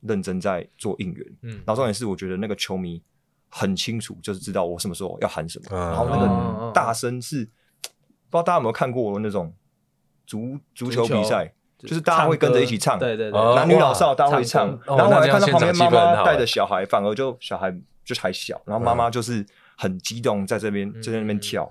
[0.00, 3.02] 认真在做应援，嗯，然后重点是我觉得那个球迷
[3.50, 7.46] 很清楚，就是知道我什么时候要喊什么，然后那个大声是。
[8.32, 9.52] 不知道大家有没有看过那种
[10.24, 11.52] 足足球比赛，
[11.82, 17.74] 就是大家会跟着一起唱，对对对，男女老少大家会唱，然后我还看到旁边妈妈带着小孩，反而就小孩
[18.04, 19.44] 就还小，然后妈妈就是
[19.76, 21.64] 很激动在这边就在那边跳，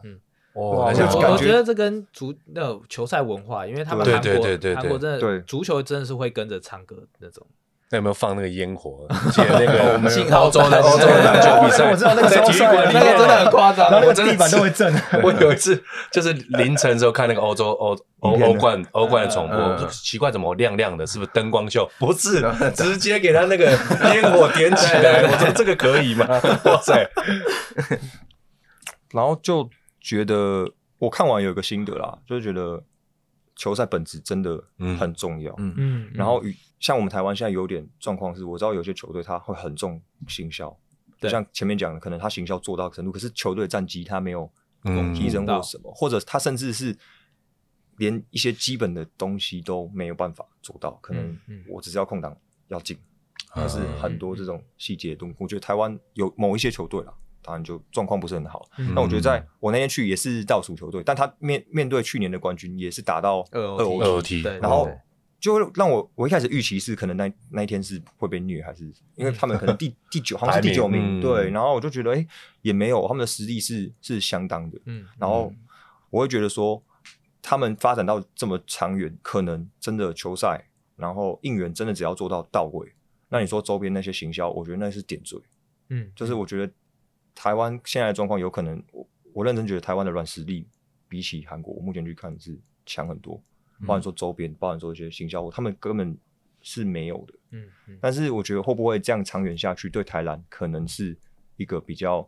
[0.53, 4.43] 哇，我觉得这跟足那球赛文化，因为他们韩国
[4.75, 7.45] 韩国真的足球真的是会跟着唱歌那种，
[7.91, 9.07] 那有没有放那个烟火？
[9.31, 14.93] 记得那个 我们欧洲的欧洲的篮球比赛，我知道那个体育馆里面真的很夸张，然后那个地板都会震。
[15.23, 21.07] 我有一次就是凌晨的时候看那个欧洲欧欧欧冠欧冠的重播，奇怪怎么亮亮的？
[21.07, 21.89] 是不是灯光秀？
[21.97, 22.41] 不是，
[22.75, 23.65] 直接给他那个
[24.13, 25.23] 烟火点起来。
[25.23, 26.27] 我说这个可以吗？
[26.65, 27.09] 哇塞！
[29.11, 29.67] 然后就
[29.99, 30.69] 觉得
[30.99, 32.83] 我看完有一个心得啦，就是觉得
[33.55, 34.61] 球赛本质真的
[34.99, 35.51] 很重要。
[35.57, 40.73] 嗯嗯，然后与像我们台湾现在有点状况是，我知道有些球队他会很重行销，
[41.19, 44.49] 就像前面讲的，可能他行销做到程度，可是球队战绩他没有
[45.13, 46.97] 提升或什么，或者他甚至是
[47.97, 50.91] 连一些基本的东西都没有办法做到。
[51.01, 52.33] 可能我只是要空档
[52.69, 52.97] 要进，
[53.53, 58.65] 但是很多这种细节的东西，我觉得台湾有某一些球队啦，当然就状况不是很好。
[58.95, 64.89] 那我觉得在我那天去也是倒数球队，但他面面对去年的冠军也是打到二 OT，然后。
[65.39, 68.83] 就会让我我一开始预期是可能那那一天是会被虐，还是
[69.15, 72.27] 因为他们可能第 第九好像是第九名，对，然后我就觉得哎、欸、
[72.61, 75.53] 也没有，他们的实力是是相当的，嗯，然后
[76.09, 76.83] 我会觉得说
[77.41, 80.65] 他们发展到这么长远，可能真的球赛，
[80.97, 82.93] 然后应援真的只要做到到位，
[83.29, 85.41] 那你说周边那些行销，我觉得那是点缀，
[85.87, 86.73] 嗯，就是我觉得
[87.33, 90.67] 台湾现在的状况有可能，我我认真觉得台湾的软实力
[91.07, 93.41] 比起韩国，我目前去看是强很多。
[93.85, 96.17] 包含说周边，包含说一些行销，他们根本
[96.61, 97.33] 是没有的。
[97.51, 97.97] 嗯嗯。
[98.01, 101.17] 但是我觉得会不会这样长远下去，对台篮可能是
[101.55, 102.27] 一个比较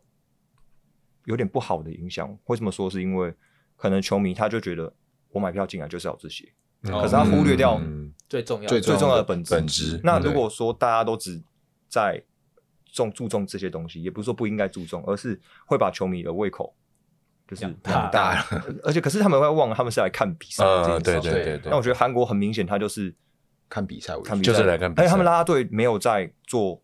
[1.25, 2.37] 有点不好的影响。
[2.45, 2.89] 为什么说？
[2.89, 3.33] 是因为
[3.75, 4.93] 可能球迷他就觉得
[5.29, 6.51] 我买票进来就是要这些，
[6.83, 7.81] 可是他忽略掉
[8.29, 9.99] 最重要、最最重要的本本质。
[10.03, 11.41] 那如果说大家都只
[11.87, 12.23] 在
[12.85, 16.73] 重注重这些东西，也不是说不应该注重，而是会把球迷的胃口。
[17.51, 18.45] 就是很大了，
[18.81, 20.63] 而且可是他们会忘了他们是来看比赛。
[20.63, 21.69] 嗯，对对对对。
[21.69, 23.13] 那我觉得韩国很明显，他就是
[23.69, 25.03] 看比赛，看比赛就是来看比赛。
[25.03, 26.81] 而且他们啦啦队没有在做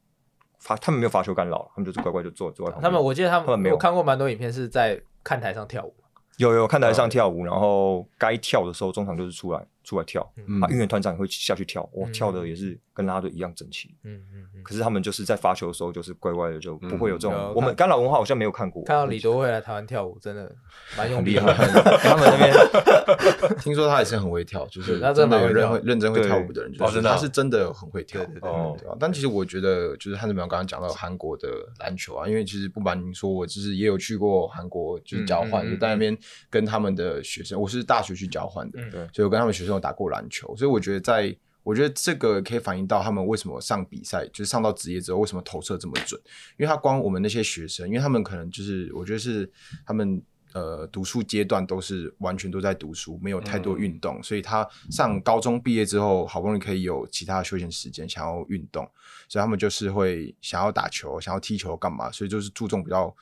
[0.59, 2.77] 罚，他们没有罚球干扰，他们就是乖乖就坐坐在。
[2.81, 5.95] 他们我记得他们，他们没有我看过蛮多影片，是在看台上跳舞。
[6.35, 10.21] 有有看台上跳舞，然后该跳的时候，中场就是出来出来跳。
[10.35, 13.95] 嗯啊，应援团长也会下去跳，我跳的也是跟啦啦队一样整齐。
[14.03, 14.61] 嗯嗯。
[14.61, 18.83] 可是他们就是在发球的时候，就是乖乖的，就不会有这种我们干扰文化，好像没有看过。
[18.83, 20.53] 看到李多慧来台湾跳舞，真的
[20.97, 21.41] 蛮用力的。
[21.41, 28.21] 他们那边听说他也是很会跳，就是 真的有认会认真会跳舞的人，就是他是真的很会跳。
[28.25, 28.97] 对对对。
[28.99, 31.47] 但其实我觉得，就是汉志淼刚刚讲到韩国的
[31.79, 36.17] 篮球啊，因为其实不瞒您说，我就是也有去过韩国，就是交换，就在那边。
[36.49, 46.19] 跟他们的学生，我是大学去交换的，对，所以我跟他们学生有打过篮球，所以我觉得在，我觉得这个可以反映到他们为什么上比赛，就是上到职业之后为什么投射这么准，
[46.57, 49.49] 因为他光我们那些学生，因为他们可能就是我觉得是
[49.85, 50.21] 他们
[50.53, 58.89] 呃读书阶段都是完全都在读书，没有太多运动，所以他上高中毕业之后，好不容易可以有其他的休闲时间，想要运动，
[59.27, 63.15] 所以他们就是会想要打球，想要踢球干嘛，所以就是注重比较。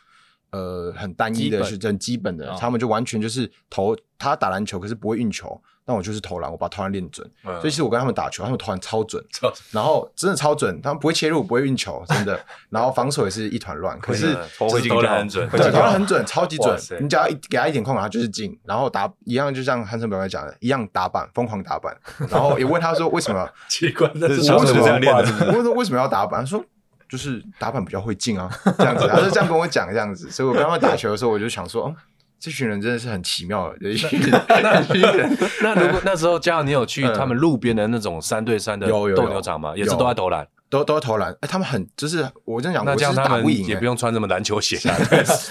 [0.52, 7.30] 呃，很单一的是很基本的，他们就完全就是投他打篮球，可是不会运球，那我就是投篮，我把投篮练准。
[7.44, 9.24] 所以其实我跟他们打球，他们投篮超准，
[9.72, 12.40] 然后真的超准，他们不会切入，不会运球，真的。
[12.70, 16.78] 然后防守也是一团乱，可是投篮很准，对，投篮很准，超级准。
[17.00, 18.58] 你只要一给他一点空档，他就是进。
[18.66, 21.96] 然后打一样，就像汉森表哥讲的，一样打板，疯狂打板。
[22.30, 23.48] 然后也问他说为什么？
[23.70, 25.46] 奇怪，这是为什么练的？
[25.48, 26.42] 我问说为什么要打板？
[26.42, 26.64] 他说。
[27.08, 31.96] 就是打板比较会进啊，这样子，他是这样跟我讲这样子，所以我刚刚打球的时候，我就想说，哦，
[32.40, 34.32] 这群人真的是很奇妙的 一群人。
[35.62, 39.74] 那如果那时候加上你有去他们路边的那种三对三的斗牛场吗？
[39.76, 40.48] 也是都在投篮。
[40.70, 44.78] 都都投篮，哎，他们很就是我这样讲，那这样他们也不用穿什么篮球鞋，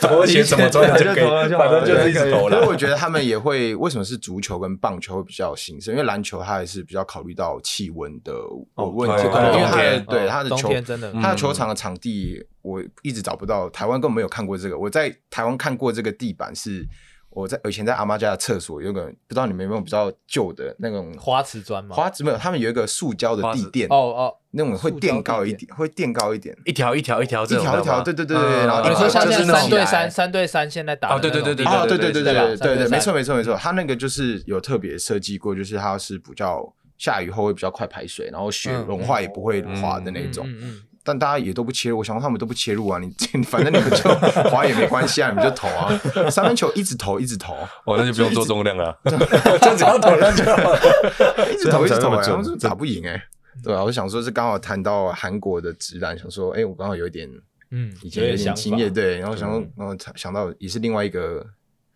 [0.00, 2.58] 拖鞋怎么穿就可以，反正就是一直投篮。
[2.58, 5.94] 所以我觉得他们也会，为什么是足球跟棒球会比较兴盛？
[5.94, 8.34] 因为篮球它还是比较考虑到气温的
[8.74, 14.78] 问题，因为它的对它的球真的，它的球场的场地我一直找不到，台湾根本没有看过这个。
[14.78, 16.86] 我在台湾看过这个地板是。
[17.34, 21.94] 我在以前在阿妈家的厕所，有个不知道你们有没有比较旧的那种花瓷砖嘛？
[21.94, 40.48] 花瓷没有，他们有一个塑胶的地垫，哦哦，那种会垫高一点，会垫高一点，一条一条一条一条一条，对对对对对，然后你说现在三对三，三对三现在打啊，对对对，啊对对对对对对，没错没错没错，他那个就是有特别设计过，就是它是比较下雨后会比较快排水，然后雪融化也不会滑的那种。
[41.06, 42.98] 但大家也都不切入，我想说他们都不切入啊！
[42.98, 43.10] 你
[43.44, 44.10] 反正你们就
[44.50, 45.92] 滑也没关系啊，你们就投啊！
[46.30, 47.52] 三分球一直投，一直投，
[47.84, 53.22] 哦，那就不用做重量了， 就只要投篮就好了，一直投一直投，然后就打不赢哎，
[53.62, 57.30] 对啊，我想说是刚好谈到韩国的直男，想说哎，我刚好有一点
[57.70, 61.46] 嗯，以前有点经验对，然后想说，然后想到也是另外一个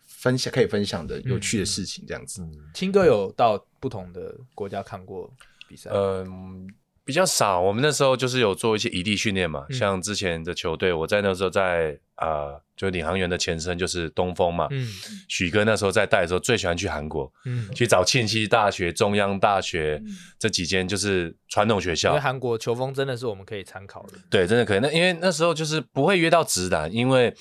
[0.06, 2.46] 分享可以分享的有趣的事情，这样子。
[2.74, 5.32] 青哥有到不同的国家看过
[5.66, 5.88] 比赛？
[5.94, 6.68] 嗯。
[7.08, 14.86] 比较少，我们那时候就是有做一些异地训练嘛，嗯、像之前的球队，我在那时候在啊、呃，就领航员的前身就是东风嘛，嗯，
[15.26, 24.80] 许哥那时候在带的时候最喜欢去韩国，嗯，去找庆熙大学、中央大学、嗯、这几间就是传统学校，因为韩国球风真的是我们可以参考的，对，真的可以。
[24.80, 27.34] 那因为那时候就是不会约到直男，因为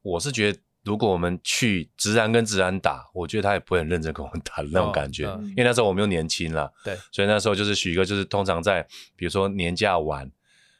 [0.00, 0.58] 我是觉得。
[0.82, 8.82] 如果我们去直男跟直男打，我觉得他也不会很认真跟我们打的那种感觉，哦嗯、因为那时候我们又年轻了，对，所以那时候就是许哥，就是通常在
[9.14, 10.30] 比如说年假完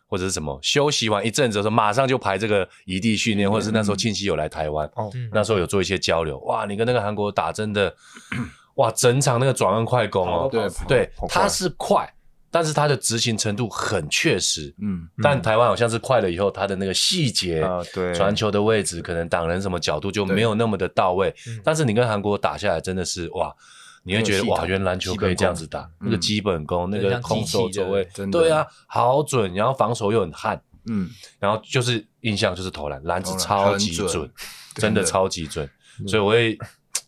[0.07, 7.95] 或者是什么休息完一阵子的时候，马上就排这个移地训练，嗯、或者是那时候庆熙有来台湾，哦、嗯，那时候有做一些交流，哇，你跟那个韩国打真的，
[8.77, 12.13] 哇，整场那个转弯快攻哦，对对，他是快。
[12.53, 21.33] 但是他的执行程度很确实，嗯，但台湾好像是快了以后，他的那个细节，啊，对，传球的位置，可能挡人什么角度就没有那么的到位。
[21.63, 23.55] 但是你跟韩国打下来，真的是哇，
[24.03, 34.29] 你会觉得哇，原来篮球可以这样子打，那个基本功，那个空手走位，对啊，好准，然后防守又很悍，嗯，然后就是印象就是投篮，篮子超级准，
[34.75, 35.71] 真的超级准，
[36.09, 36.59] 所以我会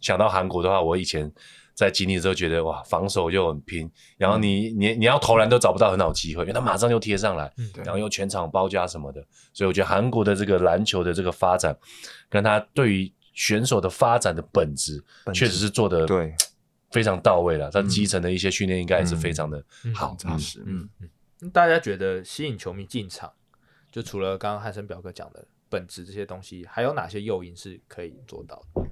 [0.01, 1.32] 想到韩国的话，我以前。
[1.83, 7.53] 在经历之后，觉得哇，防守又很拼，然后你你你要投篮都找不到很好机会，因为他马上就贴上来，
[7.85, 9.20] 然后又全场包夹什么的，
[9.53, 11.76] 所以我觉得韩国的这个篮球的这个发展，
[12.30, 15.03] 跟他对于选手的发展的本质，
[15.35, 16.35] 确实是做的对。
[16.91, 17.70] 非常到位了。
[17.70, 19.64] 他基层的一些训练应该也是非常的
[19.95, 20.14] 好。
[20.18, 20.62] 扎实。
[20.66, 20.87] 嗯
[21.41, 23.33] 嗯，大家觉得吸引球迷进场，
[23.91, 28.83] 就除了刚刚汉森表哥讲的本质这些东西，还有哪些诱因是可以做到的？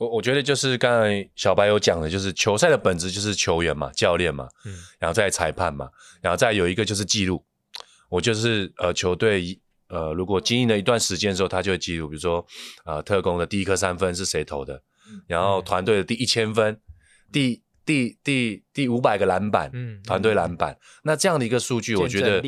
[0.00, 5.90] 我我觉得就是刚才小白有讲的，就是球赛的本质就是球员嘛、教练嘛，嗯，然后再裁判嘛，
[6.22, 7.44] 然后再有一个就是记录。
[8.08, 12.42] 我就是呃球队呃如果经营了一段时间之后，他就会记录，比如说
[12.86, 14.82] 呃特工的第一颗三分是谁投的，
[15.26, 16.80] 然后团队的第一千分、
[17.30, 22.40] 第第第第五百个篮板，嗯，团队篮板，那这样的一个数据，我觉得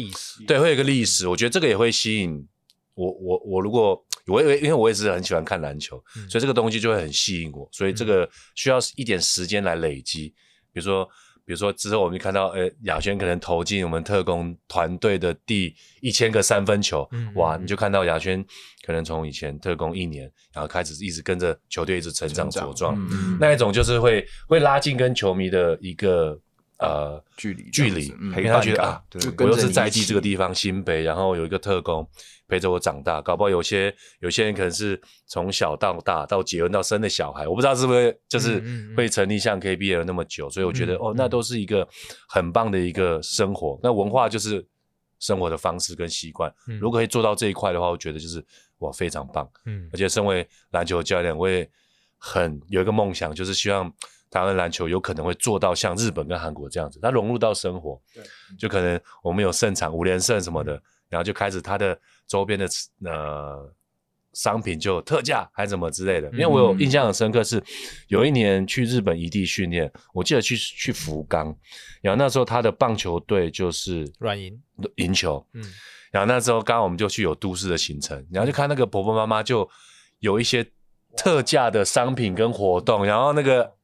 [0.46, 2.48] 对会有一个历史，我觉得这个也会吸引。
[2.94, 10.26] 我我我如果我因为因为我也是很喜欢看篮球，嗯、所以这个东西就会很吸引我，所以这个需要一点时间来累积。
[10.26, 10.34] 嗯、
[10.72, 11.04] 比如说，
[11.44, 18.44] 比如说之后我们就看到，呃，亚轩可能投进我们特工团队的第一千个三分球，嗯、哇，你就看到亚轩
[18.86, 26.38] 可能从以前特工一年，然后开始一直跟着球队一直成长茁壮，嗯、那一种就是会会拉近跟球迷的一个。
[26.78, 29.00] 呃，距离距离，陪他觉得啊，
[29.38, 32.04] 我又是在地这个地方新北，然后有一个特攻
[32.52, 38.62] 陪着我长大，搞不好有些有些人可能是从小到大到结婚到生的小孩，我不知道是不是就是
[38.94, 41.88] 会成立像 KBL 那么久，所以我觉得哦，那都是一个
[42.28, 43.80] 很棒的一个生活。
[43.82, 44.62] 那文化就是
[45.18, 48.44] 生活的方式跟习惯，如果可以做到这一块的话，我觉得就是
[48.80, 49.50] 哇非常棒。
[49.64, 51.66] 嗯，而且身为篮球教练，我也
[52.18, 53.90] 很有一个梦想，就是希望。
[54.32, 58.24] 台湾篮球有可能会做到像日本跟韩国这样子，它融入到生活，对，
[58.58, 60.72] 就可能我们有胜场五连胜什么的，
[61.10, 61.94] 然后就开始它的
[62.32, 62.66] 周边的
[63.04, 63.70] 呃
[64.32, 66.30] 商品就有特价还是什么之类的。
[66.32, 67.62] 因为我有印象很深刻，是
[68.08, 71.54] 有一年去日本移地训练，我记得去去福冈，
[72.00, 74.58] 然后那时候他的棒球队就是软银。
[74.96, 75.62] 银球，嗯，
[76.10, 79.68] 然后那时候刚刚我们就去有都市的行程，然后就看那个婆婆妈妈就
[80.20, 80.66] 有一些
[81.16, 83.74] 特价的商品跟活动，然后那个。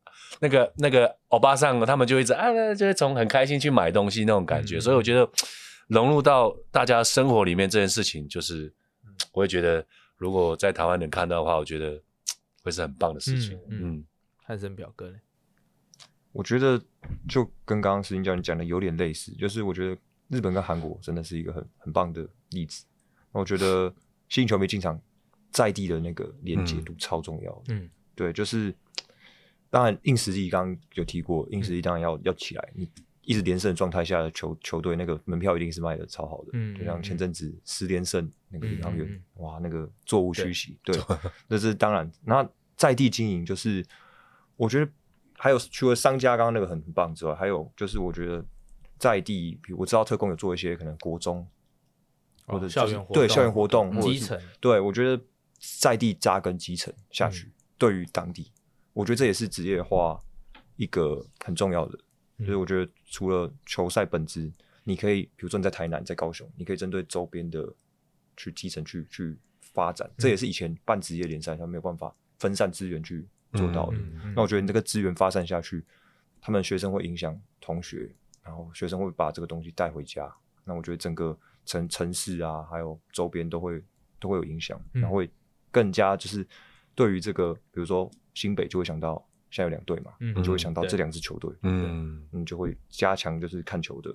[0.41, 5.29] 那个那个欧巴桑，他们就一直啊，就是从很开心去买东西那种感觉，嗯、所以我觉得
[5.89, 8.73] 融入到大家生活里面这件事情，就是
[9.33, 9.85] 我会觉得，
[10.17, 12.01] 如果在台湾能看到的话，我觉得
[12.63, 13.59] 会是很棒的事情。
[13.69, 14.05] 嗯，
[14.37, 15.19] 汉声、嗯、表哥呢？
[16.33, 16.81] 我觉得
[17.29, 22.85] 就跟刚刚石英教练讲的有点类似，就是我觉得日本跟韩国真的是一个很很棒的例子。
[23.33, 23.93] 我觉得
[24.29, 25.01] 吸引球迷进场，
[25.51, 27.63] 在地的那个连接度超重要。
[27.69, 28.75] 嗯，对，就是。
[29.71, 32.73] 当然，硬实力刚刚有提过，硬实力当然要要起来。
[32.75, 32.89] 你
[33.29, 36.51] 一直连胜状态下的球球队，那个门票一定是卖的超好的。
[36.55, 40.79] 嗯，就像前阵子十连胜那个领航员，哇，那个座无虚席。
[40.83, 40.99] 对，
[41.47, 42.11] 这是当然。
[42.25, 43.85] 那在地经营，就是
[44.57, 44.91] 我觉得
[45.35, 48.43] 还有除了商家刚刚那个很棒之外，还有就是我觉得
[48.97, 51.47] 在地，比如我知道特工有做一些可能国中
[52.47, 55.23] 或者校园对校园活动基层，对我觉得
[55.61, 58.51] 在地扎根基层下去，对于当地。
[58.95, 60.19] 我觉得这也是职业化
[60.77, 61.99] 一个很重要的，
[62.45, 64.51] 所以我觉得除了球赛本质，
[64.85, 67.73] 你可以比如说你在台南、在高雄，你可以针对周边的
[68.37, 73.99] 去基层去去发展，这也是以前办职业联赛他没有办法分散资源去做到的。
[74.35, 75.85] 那我觉得你这个资源发散下去，
[76.41, 78.11] 他们学生会影响同学，
[78.43, 80.33] 然后学生会把这个东西带回家，
[80.65, 83.83] 那我觉得整个城城市啊，还有周边都会
[84.21, 85.31] 都会有影响，然后会
[85.71, 86.47] 更加就是
[86.95, 88.11] 对于这个比如说。
[88.35, 94.15] 新北就会想到现在有两队嘛，嗯、你就会想到这两支球队，嗯，你就会加强就是看球的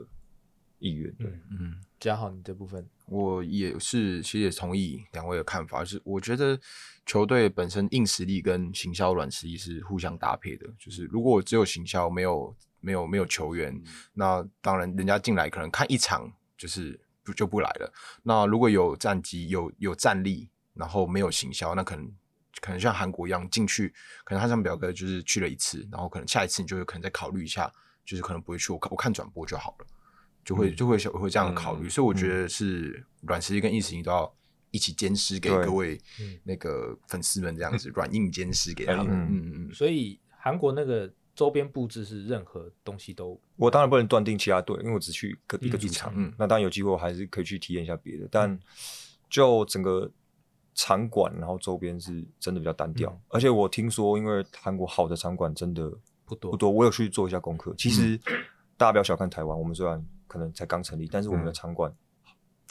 [0.79, 1.11] 意愿。
[1.15, 1.27] 对。
[1.51, 2.88] 嗯，加好，你这部分。
[3.07, 6.59] 我也是，其实也同意两位的看法，就是我觉得
[7.05, 10.67] 球队本身硬实力跟行销软实力是互相搭配的。
[10.79, 17.93] 就是如果我只有行销，没有没有没有球员，嗯、那当然人家进来可能看一场就是不就不来了。
[18.23, 22.09] 那如果有战绩、有有战力，然后没有行销，那可能
[22.61, 23.93] 可能像韩国一样进去，
[24.23, 27.71] 可能他像表哥就是去了一次，然后可能下一次你就有可能再考虑一下，
[28.05, 29.85] 就是可能不会去，我看我看转播就好了。
[30.45, 34.29] 就会就会会这样考虑，嗯、所以我觉得是软实力跟硬实力都要
[34.71, 35.97] 一起兼施给各位
[36.43, 39.07] 那个粉丝们这样子， 软硬兼施给他们。
[39.07, 39.73] 嗯嗯嗯。
[39.73, 46.11] 所以韩国那个周边布置是任何东西都，我当然不能断定其他队，因为我只去一个主场。
[46.13, 48.59] 嗯，嗯那当然有机会我还是可以去体验一下别的，但
[49.29, 50.11] 就整个
[50.76, 53.09] 场馆，然后周边是真的比较单调。
[53.09, 55.91] 嗯、而且我听说，因为韩国好的场馆真的
[56.26, 56.51] 不多。
[56.51, 57.74] 不多，我有去做一下功课。
[57.78, 58.17] 其实
[58.78, 60.05] 大家不要小看台湾，我们虽然。
[60.26, 61.95] 可能才刚成立，但是我们的场馆，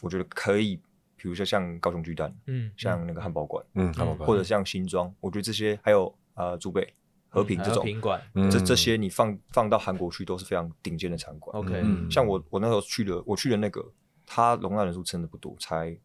[0.00, 0.74] 我觉得可以，
[1.14, 6.92] 比如说像高雄巨蛋，嗯，像那个汉堡馆，嗯，或者像新庄，我觉得这些还有呃竹北
[7.28, 11.56] 和平这种馆，这这些你放放到韩国去都是非常顶尖的场馆。
[11.56, 13.92] OK，像我我那时候去的，我去的那个，
[14.26, 15.96] 它容纳人数真的不多，才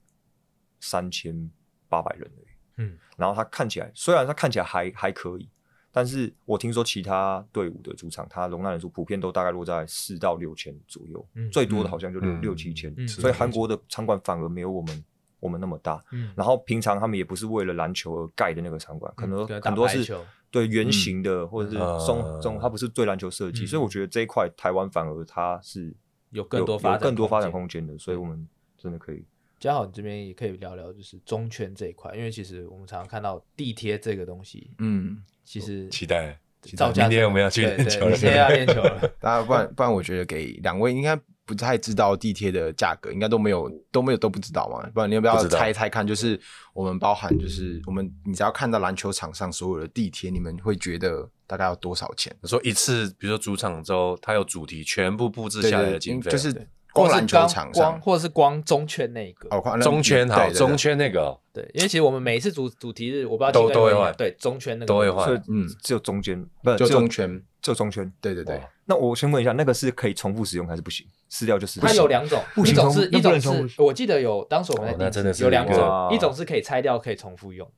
[0.80, 1.50] 三千
[1.90, 2.48] 八百人而已。
[2.78, 5.50] 嗯，然后它看起来，虽然它看起来还还可以。
[5.90, 12.94] 但是我听说其他队伍的主场，它容纳人数普遍都大概落在四到六千左右，嗯、最多的好像就六、嗯、六七千。
[12.96, 15.04] 嗯、所以韩国的场馆反而没有我们
[15.40, 16.04] 我们那么大。
[16.12, 20.16] 嗯、然后平常他们也不是为了篮球而盖的那个场馆，可能很多是
[20.52, 23.64] 对圆形的，嗯、或者是松这种，它不是对篮球设计。
[23.64, 25.92] 嗯、所以我觉得这一块台湾反而它是
[26.30, 29.26] 有更多发展更多发展空间的，所以我们真的可以。
[29.60, 39.16] 嘉豪，你这边也可以聊聊，就是中圈这一块，因为其实我们常常看到地贴这个东西，嗯，其实期待，明天我们 要去练球了，明天要练球了。
[39.20, 44.88] 大家不然不然，我觉得给两位应该不太知道地贴的价格，应该都没有都没有都不知道嘛。
[44.94, 46.06] 不然你要不要猜一猜看？
[46.06, 46.40] 就是
[46.74, 52.36] 我们包含，就是我们你只要看到篮球场上所有的地贴，你们会觉得大概要多少钱？
[52.44, 56.68] 说一次，比如说主场周，它有主题，全部布置下来的经费就是。
[56.98, 59.48] 光篮球场上，或者是光中圈那个。
[59.56, 61.38] 哦，中圈好，中圈那个。
[61.54, 68.62] 对，因为其实我们每一次主主题日，我不知道都都会换，对中圈那个都会换，嗯，只有中间不就中圈，就中圈，对对对。
[68.86, 71.06] 那我先问一下，那个是可以重复使用还是不行？
[71.30, 71.90] 撕掉就撕掉。
[71.90, 77.70] 它有两种，一种是一种是，我记得有当时我们在定有两种，一种是可以拆掉可以重复用，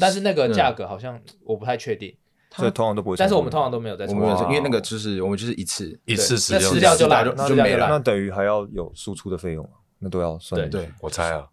[0.00, 2.14] 但是那个价格好像我不太确定。
[2.56, 4.16] 所以通常都不会，但是我们通常都没有在充，
[4.48, 7.88] 因为那个就是我们就是一次一次使用，撕掉就烂，就没了。
[7.88, 10.70] 那等于还要有输出的费用，那都要算。
[10.70, 11.46] 对，我猜啊，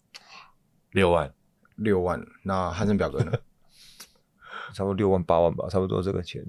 [0.92, 1.32] 六万，
[1.76, 2.22] 六万。
[2.44, 3.32] 那汉森表哥呢？
[4.74, 6.42] 差不多六万八万吧，差不多这个钱。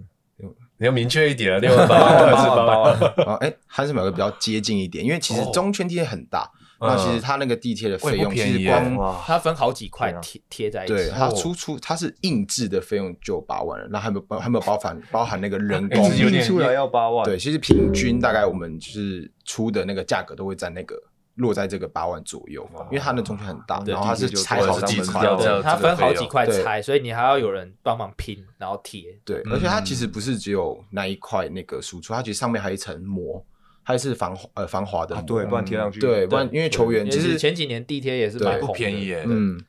[0.77, 2.95] 你要明确一点啊，六万八万还是八万？
[3.27, 6.51] 啊，哎，汉森表哥比较接近一点，因为其实中圈地很大。
[6.83, 10.95] 那其实它那个地贴的费用，其实光它分好几块贴贴在一起。
[10.95, 17.25] 对，它出出它是印制的费用就八万了，那还没有还没有包含包含那个人工印出来要八万。
[17.25, 21.01] 对，其实平均大概我们就是出的那个价格都会在那个
[21.37, 25.23] 落在这个八万左右，因为它的中间很大，然后它是拆好几块，
[25.63, 29.17] 它分好几块拆，所以你还要有人帮忙拼，然后贴。
[29.25, 33.45] 对，而且它其实不是只有那一块那个输出，它其实上面还有一层膜。
[33.83, 39.61] 还是防呃防滑的，对，不然贴上去，对，不然因为球员其实前几年地贴也是蛮不便宜耶，嗯，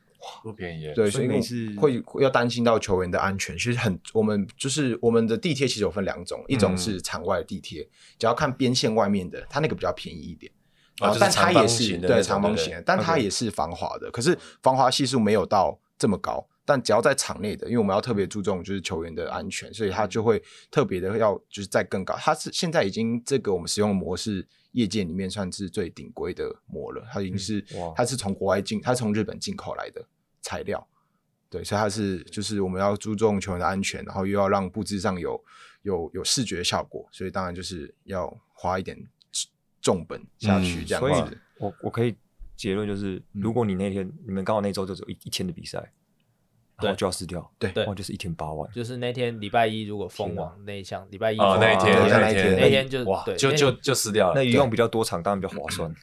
[0.42, 3.58] 不便宜，对，所以你是会要担心到球员的安全。
[3.58, 7.82] 其实很，我们就是我们的地贴其实有分两种，一种是场外的地贴，
[8.18, 10.52] 只要看边线外面的，它那个比较便宜一点，
[11.00, 16.48] 啊，但它也是对长方形，但它也是防滑的，可是防滑系数没有到这么高。
[16.66, 20.42] 但只要在场内的，因为我们要特别注重就是球员的安全，所以他就会
[20.72, 22.16] 特别的要就是再更高。
[22.16, 27.64] 它是现在已经这个我们使用的膜是业界里面算是最顶规的膜了，它已经是
[27.96, 30.08] 它是从国外进，它从日本进口来的
[30.42, 30.88] 材料，
[31.50, 35.44] 对，所以它是就是我们要注重球员的安全，然后又要让布置上有
[35.82, 38.98] 有有视觉效果，所以当然就是要花一点
[39.82, 41.10] 重本下去这样子。
[41.10, 42.16] 嗯、所以我我可以
[42.56, 45.92] 结论就是，如果你那天你们刚好那周就只有一一天的比赛。
[46.80, 47.52] 对，就要撕掉。
[47.60, 48.70] 对，哇，就是一天八万。
[48.72, 54.36] 就是那天礼拜一，如果封王那一项，礼拜一哦，那一天，那一天，那天就哇，就就就撕掉了。
[54.36, 55.94] 那用比较多场，当然比较划算。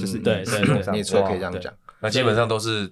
[0.00, 1.72] 就是对对对，没错，可以这样讲。
[2.00, 2.90] 那基本上都是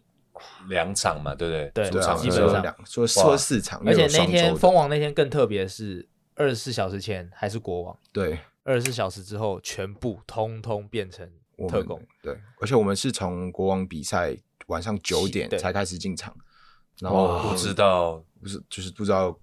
[0.68, 1.90] 两场嘛，对不对？
[1.90, 3.82] 对，基本上两说说四场。
[3.84, 7.98] 而且那天封王那天更特别，是二十四小时前还是国王？
[8.12, 11.28] 对，二十四小时之后全部通通变成
[11.68, 12.00] 特工。
[12.22, 14.36] 对，而且我们是从国王比赛
[14.66, 16.36] 晚上九点才开始进场。
[17.00, 19.36] 然后不知道，不是就是不知道，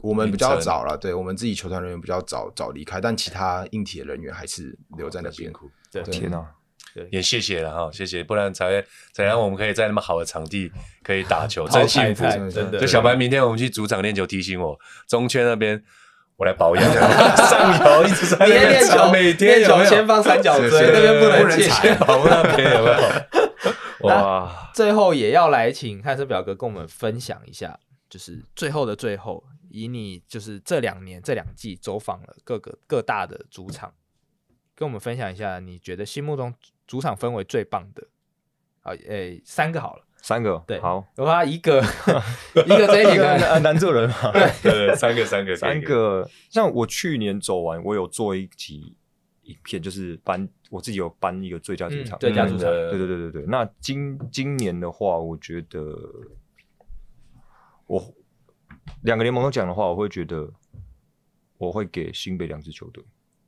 [0.00, 5.52] 我们比较早了，对我们自己球团人员比较早早离开，但其他硬体的人员还是留在那边。
[5.92, 6.44] 对，天哪，
[7.10, 8.82] 也谢谢了哈，谢谢，不然才
[9.12, 10.70] 才让我们可以在那么好的场地
[11.02, 12.78] 可以打 球，真幸福，真的。
[12.78, 14.78] 就小白，明天我们去主场练球，提醒我
[15.08, 15.82] 中圈那边
[16.36, 16.84] 我来保养，
[17.36, 22.98] 上游一直在练球，每天有先放三角锥那边不能踩，跑那边有没有？
[24.02, 27.78] 哇，最后也要来请汉森表哥跟我们分享一下，
[28.08, 29.44] 就是最后的最后。
[29.72, 33.94] 以你就是这两年这两季走访了各个各大的主场，
[34.74, 36.52] 跟我们分享一下，你觉得心目中
[36.88, 38.02] 主场氛围最棒的，
[38.82, 41.80] 好，诶，三个好了，三个，对，好，我怕一个
[42.66, 45.54] 一个这一个难做人嘛，对，三个三个。
[45.54, 48.96] 三个，像我去年走完，我有做一集
[49.50, 53.44] 影片，就是颁我自己有颁一个最佳主场，最佳主场，对对对对对。
[53.46, 55.96] 那今今年的话，我觉得
[57.86, 58.14] 我。
[59.02, 60.52] 两个联盟都讲的话，我会觉得
[61.56, 63.02] 我会给新北两支球队，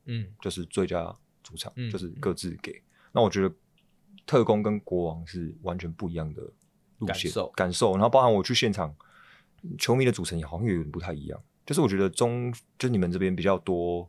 [0.07, 2.73] 嗯，就是最佳主场，嗯、就是各自给。
[2.73, 3.53] 嗯、那我觉得
[4.25, 6.41] 特工跟国王是完全不一样的
[6.99, 7.93] 路线感受，感受。
[7.93, 8.95] 然后包含我去现场，
[9.79, 11.43] 球迷的组成也好像有点不太一样。
[11.67, 14.09] 就是我觉得中，就是你们这边比较多。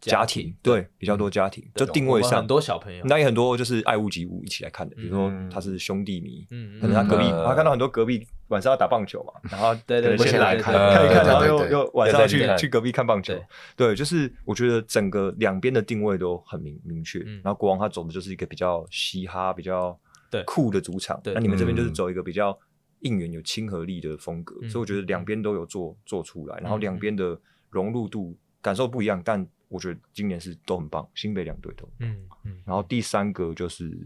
[0.00, 4.96] 家庭对比较多家庭，就定位上很多小朋友，那也很多就是爱屋及乌一起来看的。
[4.96, 13.34] 比如说他是兄弟迷，嗯可能他隔壁他看到很多隔壁晚上要打棒球嘛，然后对对先来看看一看，然后又又晚上去去隔壁看棒球。
[13.76, 17.18] 对，就是我觉得整个两边的定位都很明明确。
[17.42, 19.98] 然后国王他走的就是一个比较嘻哈、比较
[20.46, 22.58] 酷的主场，那你们这边就是走一个比较
[23.00, 24.54] 应援、有亲和力的风格。
[24.66, 29.46] 所以我觉得两边都有做做出来，然后两边的融入度感受不一样，但。
[29.70, 32.10] 我觉得今年是都很棒，新北两队都嗯。
[32.10, 32.62] 嗯嗯。
[32.66, 33.96] 然后第三个就是，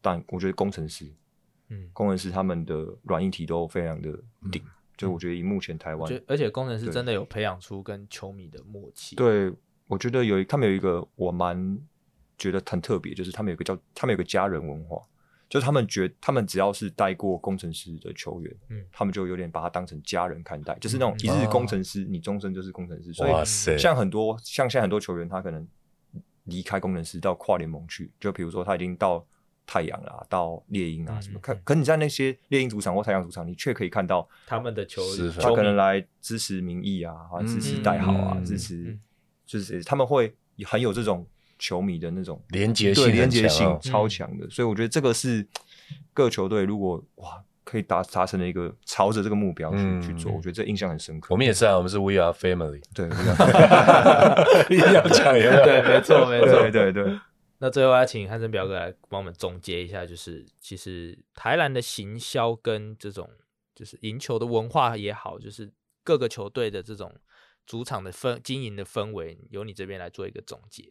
[0.00, 1.10] 但我觉得工程师，
[1.68, 4.12] 嗯，工程师他们的软硬体都非常的
[4.50, 9.16] 顶，嗯、就我觉得以目前台湾，而且工程师真的有培养出跟球迷的默契。
[9.16, 9.50] 对，
[9.86, 11.78] 我觉得有他们有一个我蛮
[12.36, 15.00] 觉得很特别，就是他们有个叫他们有个家人文化。
[15.52, 23.12] 就是他们觉，他们只要是带过工程师的球员，嗯，他们就有点把他当成家人看待，就是那种一日工程师，你终身就是工程师。
[23.12, 25.68] 所以，像很多像现在很多球员，他可能
[26.44, 29.22] 离开工程师到跨联盟去，就比如说他已经到
[29.66, 37.14] 太阳啦，到猎鹰啊什么，可可你在那些猎鹰主场或太阳主场，你却可以看到他们的球员，他可能来支持民意啊，
[37.46, 38.98] 支持代号啊，支持
[39.44, 40.34] 就是他们会
[40.64, 41.26] 很有这种。
[41.62, 45.46] 球迷的那种连接性，连接性超强的，所以我觉得这个是
[46.12, 51.28] 各球队如果哇可以达达成了一个朝着这个目标去去做，我觉得这印象很深刻。
[51.30, 53.06] 我们也是啊，我们是 We Are Family，对，
[54.68, 57.20] 一定要讲一下，对，没错，没错，对对。
[57.58, 63.30] 那最后要请汉森表哥来帮我们总结一下，就是其实台篮的行销跟这种
[63.72, 65.70] 就是赢球的文化也好，就是
[66.02, 67.14] 各个球队的这种
[67.64, 70.82] 主场的氛经营的氛围，由你这边来做一个总结。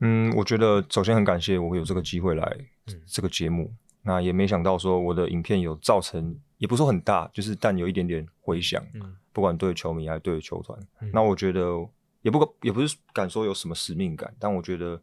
[0.00, 2.56] 嗯，我觉得首先很感谢我有这个机会来
[3.04, 11.84] 这个节目，嗯、那也没想到说我的影片有造成，也不是说很大，就是但有一点点回响，嗯、不管对球迷还是对球团，嗯、那我觉得
[12.22, 15.00] 也不也不是敢说有什么使命感，但我觉得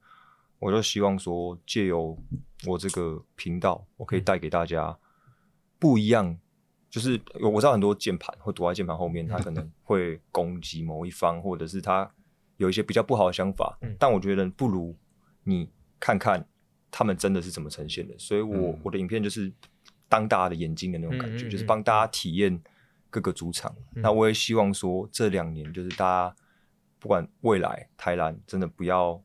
[0.60, 2.18] 我就希望说借由
[2.66, 4.98] 我这个频道，我可以带给大家
[5.78, 6.38] 不一样，
[6.90, 12.10] 就是我知道很多键盘会躲在键盘后面，他可能 会攻击某一方，或者是他。
[12.58, 14.96] 有一些比较不好的想法，嗯、但我觉得不如
[15.44, 15.70] 你
[16.00, 16.48] 看看
[16.90, 18.14] 他们真的是怎么呈现的。
[18.18, 19.52] 所以我，我、嗯、我的影片就是
[20.08, 22.62] 当大家的眼睛的那种感觉，就是帮大家体验
[23.10, 23.76] 各个主场。
[23.96, 26.36] 嗯、那我也希望说，这两年就是大家
[27.00, 29.22] 不管未来台南真的不要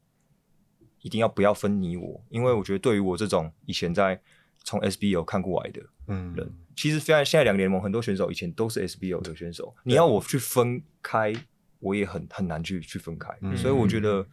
[1.02, 4.20] 一定要不要分你我，因为我觉得对于我这种以前在
[4.64, 11.32] 从 SBO 看过来的人，嗯、其实虽然现在两个联盟很多选手以前都是 SBO 的选手，你要我去分开。
[11.80, 14.24] 我也很很难去去分开，嗯、所以我觉得，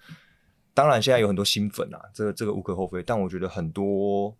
[0.73, 4.37] 当然现在有很多新粉啊，这个这个无可厚非，但我觉得很多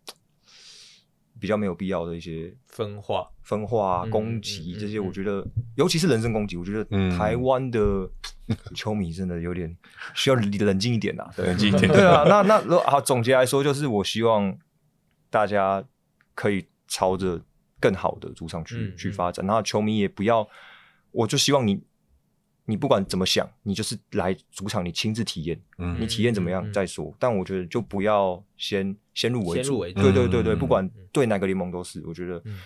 [1.40, 6.84] 比较没有必要的一些分化、分化、攻击这些，我觉得，尤其是人身攻击，我觉得
[7.18, 8.10] 台湾的
[8.76, 9.76] 球迷真的有点
[10.14, 11.88] 需要冷静一点啊，冷静一点。
[11.92, 14.58] 对啊， 那那好，总结来说，就是我希望
[15.30, 15.84] 大家
[16.36, 17.42] 可以朝着
[17.80, 20.48] 更好的主场去、嗯、去发展，然后球迷也不要，
[21.12, 21.82] 我就希望你。
[22.70, 27.06] 你不管怎么想，你就是来主场，你亲自体验，嗯、你体验怎么样再说。
[27.06, 32.60] 嗯、但我觉得就不要先先入为主，主对对对对，嗯、不管对哪个联盟都是，我觉得，嗯、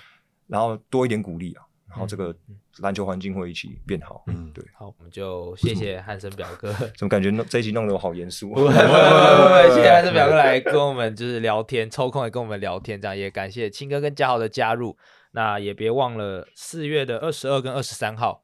[0.48, 2.36] 然后多一点鼓励啊，然后这个
[2.80, 4.24] 篮球环境会一起变好。
[4.26, 4.66] 嗯，对。
[4.74, 6.74] 好，我们就谢谢汉森表哥。
[6.98, 8.50] 怎么感觉弄这一集弄得我好严肃？
[8.56, 14.98] 不不不不，谢谢汉森表哥来跟我们就是聊天，抽空来跟我们聊天，这样也感谢青哥跟嘉豪的加入。
[15.34, 18.42] 那也别忘了四月的二十二跟二十三号。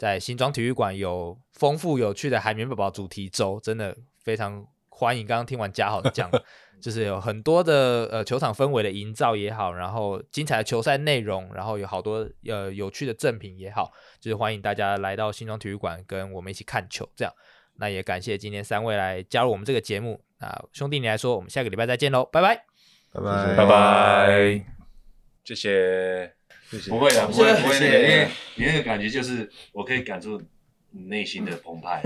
[0.00, 3.94] 在新庄体育馆有丰富有趣的海绵宝宝主题周，真的
[4.24, 5.26] 非常欢迎。
[5.26, 6.30] 刚刚听完嘉豪讲
[6.80, 17.06] 就是有很多的呃球场氛围的营造也好，然后精彩的球赛内容，然后有好多呃有趣的赠品也好，就是欢迎大家来到新庄体育馆跟我们一起看球。
[17.14, 17.34] 这样，
[17.74, 20.18] 那也感谢今天三位来加入我们这个节目。
[20.38, 22.64] 那兄弟你来说，我们下个礼拜再见喽，拜拜，
[23.12, 24.64] 拜拜，拜拜，
[25.44, 26.39] 谢谢，谢谢，
[26.88, 30.40] 不会的， 不会，不会的，因为你那个感觉就是我可以感受
[30.90, 32.02] 你内心的澎湃。